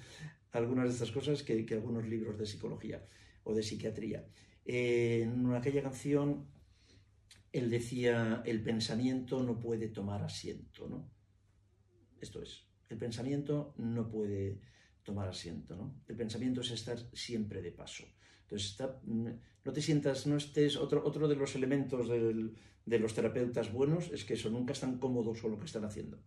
[0.52, 3.04] algunas de estas cosas que, algunos libros de psicología
[3.44, 4.26] o de psiquiatría.
[4.64, 6.46] en aquella canción
[7.52, 11.10] él decía, el pensamiento no puede tomar asiento, ¿no?
[12.18, 14.60] Esto es, el pensamiento no puede
[15.02, 16.02] tomar asiento, ¿no?
[16.08, 18.04] El pensamiento es estar siempre de paso.
[18.42, 22.54] Entonces, no te sientas, no estés, otro, otro de los elementos del,
[22.86, 26.18] de los terapeutas buenos es que eso, nunca están cómodos con lo que están haciendo.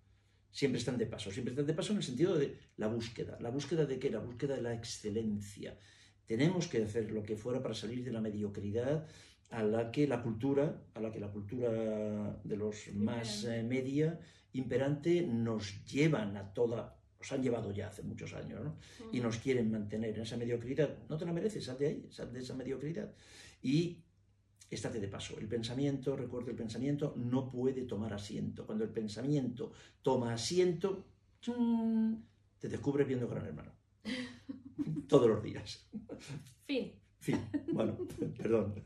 [0.55, 3.37] Siempre están de paso, siempre están de paso en el sentido de la búsqueda.
[3.41, 4.09] ¿La búsqueda de qué?
[4.09, 5.77] La búsqueda de la excelencia.
[6.25, 9.05] Tenemos que hacer lo que fuera para salir de la mediocridad
[9.49, 14.17] a la que la cultura, a la que la cultura de los más eh, media
[14.53, 18.77] imperante nos llevan a toda, nos han llevado ya hace muchos años, ¿no?
[19.11, 20.99] Y nos quieren mantener en esa mediocridad.
[21.09, 23.13] No te la mereces, sal de ahí, sal de esa mediocridad.
[23.61, 24.05] Y
[24.69, 25.37] estate de paso.
[25.39, 28.65] El pensamiento, recuerdo, el pensamiento no puede tomar asiento.
[28.65, 31.05] Cuando el pensamiento toma asiento,
[32.59, 33.71] te descubre viendo Gran Hermano.
[35.07, 35.87] Todos los días.
[36.65, 36.93] Fin.
[37.19, 37.39] Fin.
[37.71, 37.97] Bueno,
[38.37, 38.83] perdón.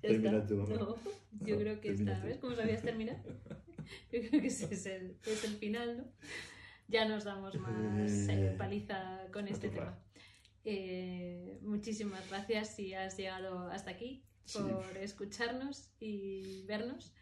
[0.00, 0.96] Termina tú, no,
[1.40, 3.22] yo creo que esta vez, ¿cómo sabías terminar?
[4.12, 6.04] Yo creo que ese es el, es el final, ¿no?
[6.88, 9.98] Ya nos damos más eh, paliza con este tema.
[10.64, 17.12] Eh, muchísimas gracias si has llegado hasta aquí por escucharnos y vernos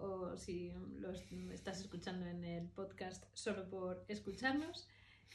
[0.00, 1.22] o si los
[1.52, 4.88] estás escuchando en el podcast solo por escucharnos.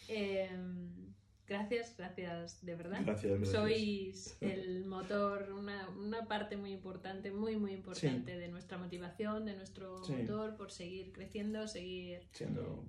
[0.08, 1.14] Em,
[1.48, 3.02] gracias, gracias de verdad.
[3.06, 9.46] Gracias, Sois el motor, una, una, parte muy importante, muy, muy importante de nuestra motivación,
[9.46, 12.28] de nuestro motor por seguir creciendo, seguir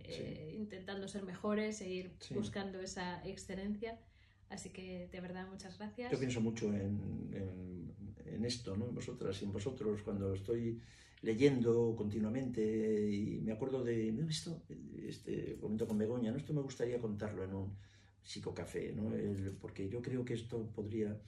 [0.04, 3.98] eh, intentando ser mejores, seguir buscando esa excelencia.
[4.48, 6.12] Así que de verdad, muchas gracias.
[6.12, 8.14] Yo pienso mucho en, en,
[8.44, 8.88] esto, ¿no?
[8.88, 10.80] en vosotras y en vosotros, cuando estoy
[11.22, 14.62] leyendo continuamente y me acuerdo de, me visto
[15.06, 16.36] este momento con Begoña, ¿no?
[16.36, 17.76] esto me gustaría contarlo en un
[18.22, 19.10] psicocafé, ¿no?
[19.60, 21.18] porque yo creo que esto podría...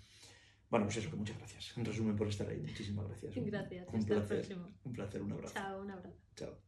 [0.70, 1.78] Bueno, pues eso, que muchas gracias.
[1.78, 2.58] En resumen, por estar ahí.
[2.60, 3.34] Muchísimas gracias.
[3.34, 3.88] Gracias.
[3.88, 4.36] Un, Hasta placer.
[4.36, 4.68] el próximo.
[4.84, 5.54] Un placer, un abrazo.
[5.54, 6.18] Chao, un abrazo.
[6.36, 6.67] Chao.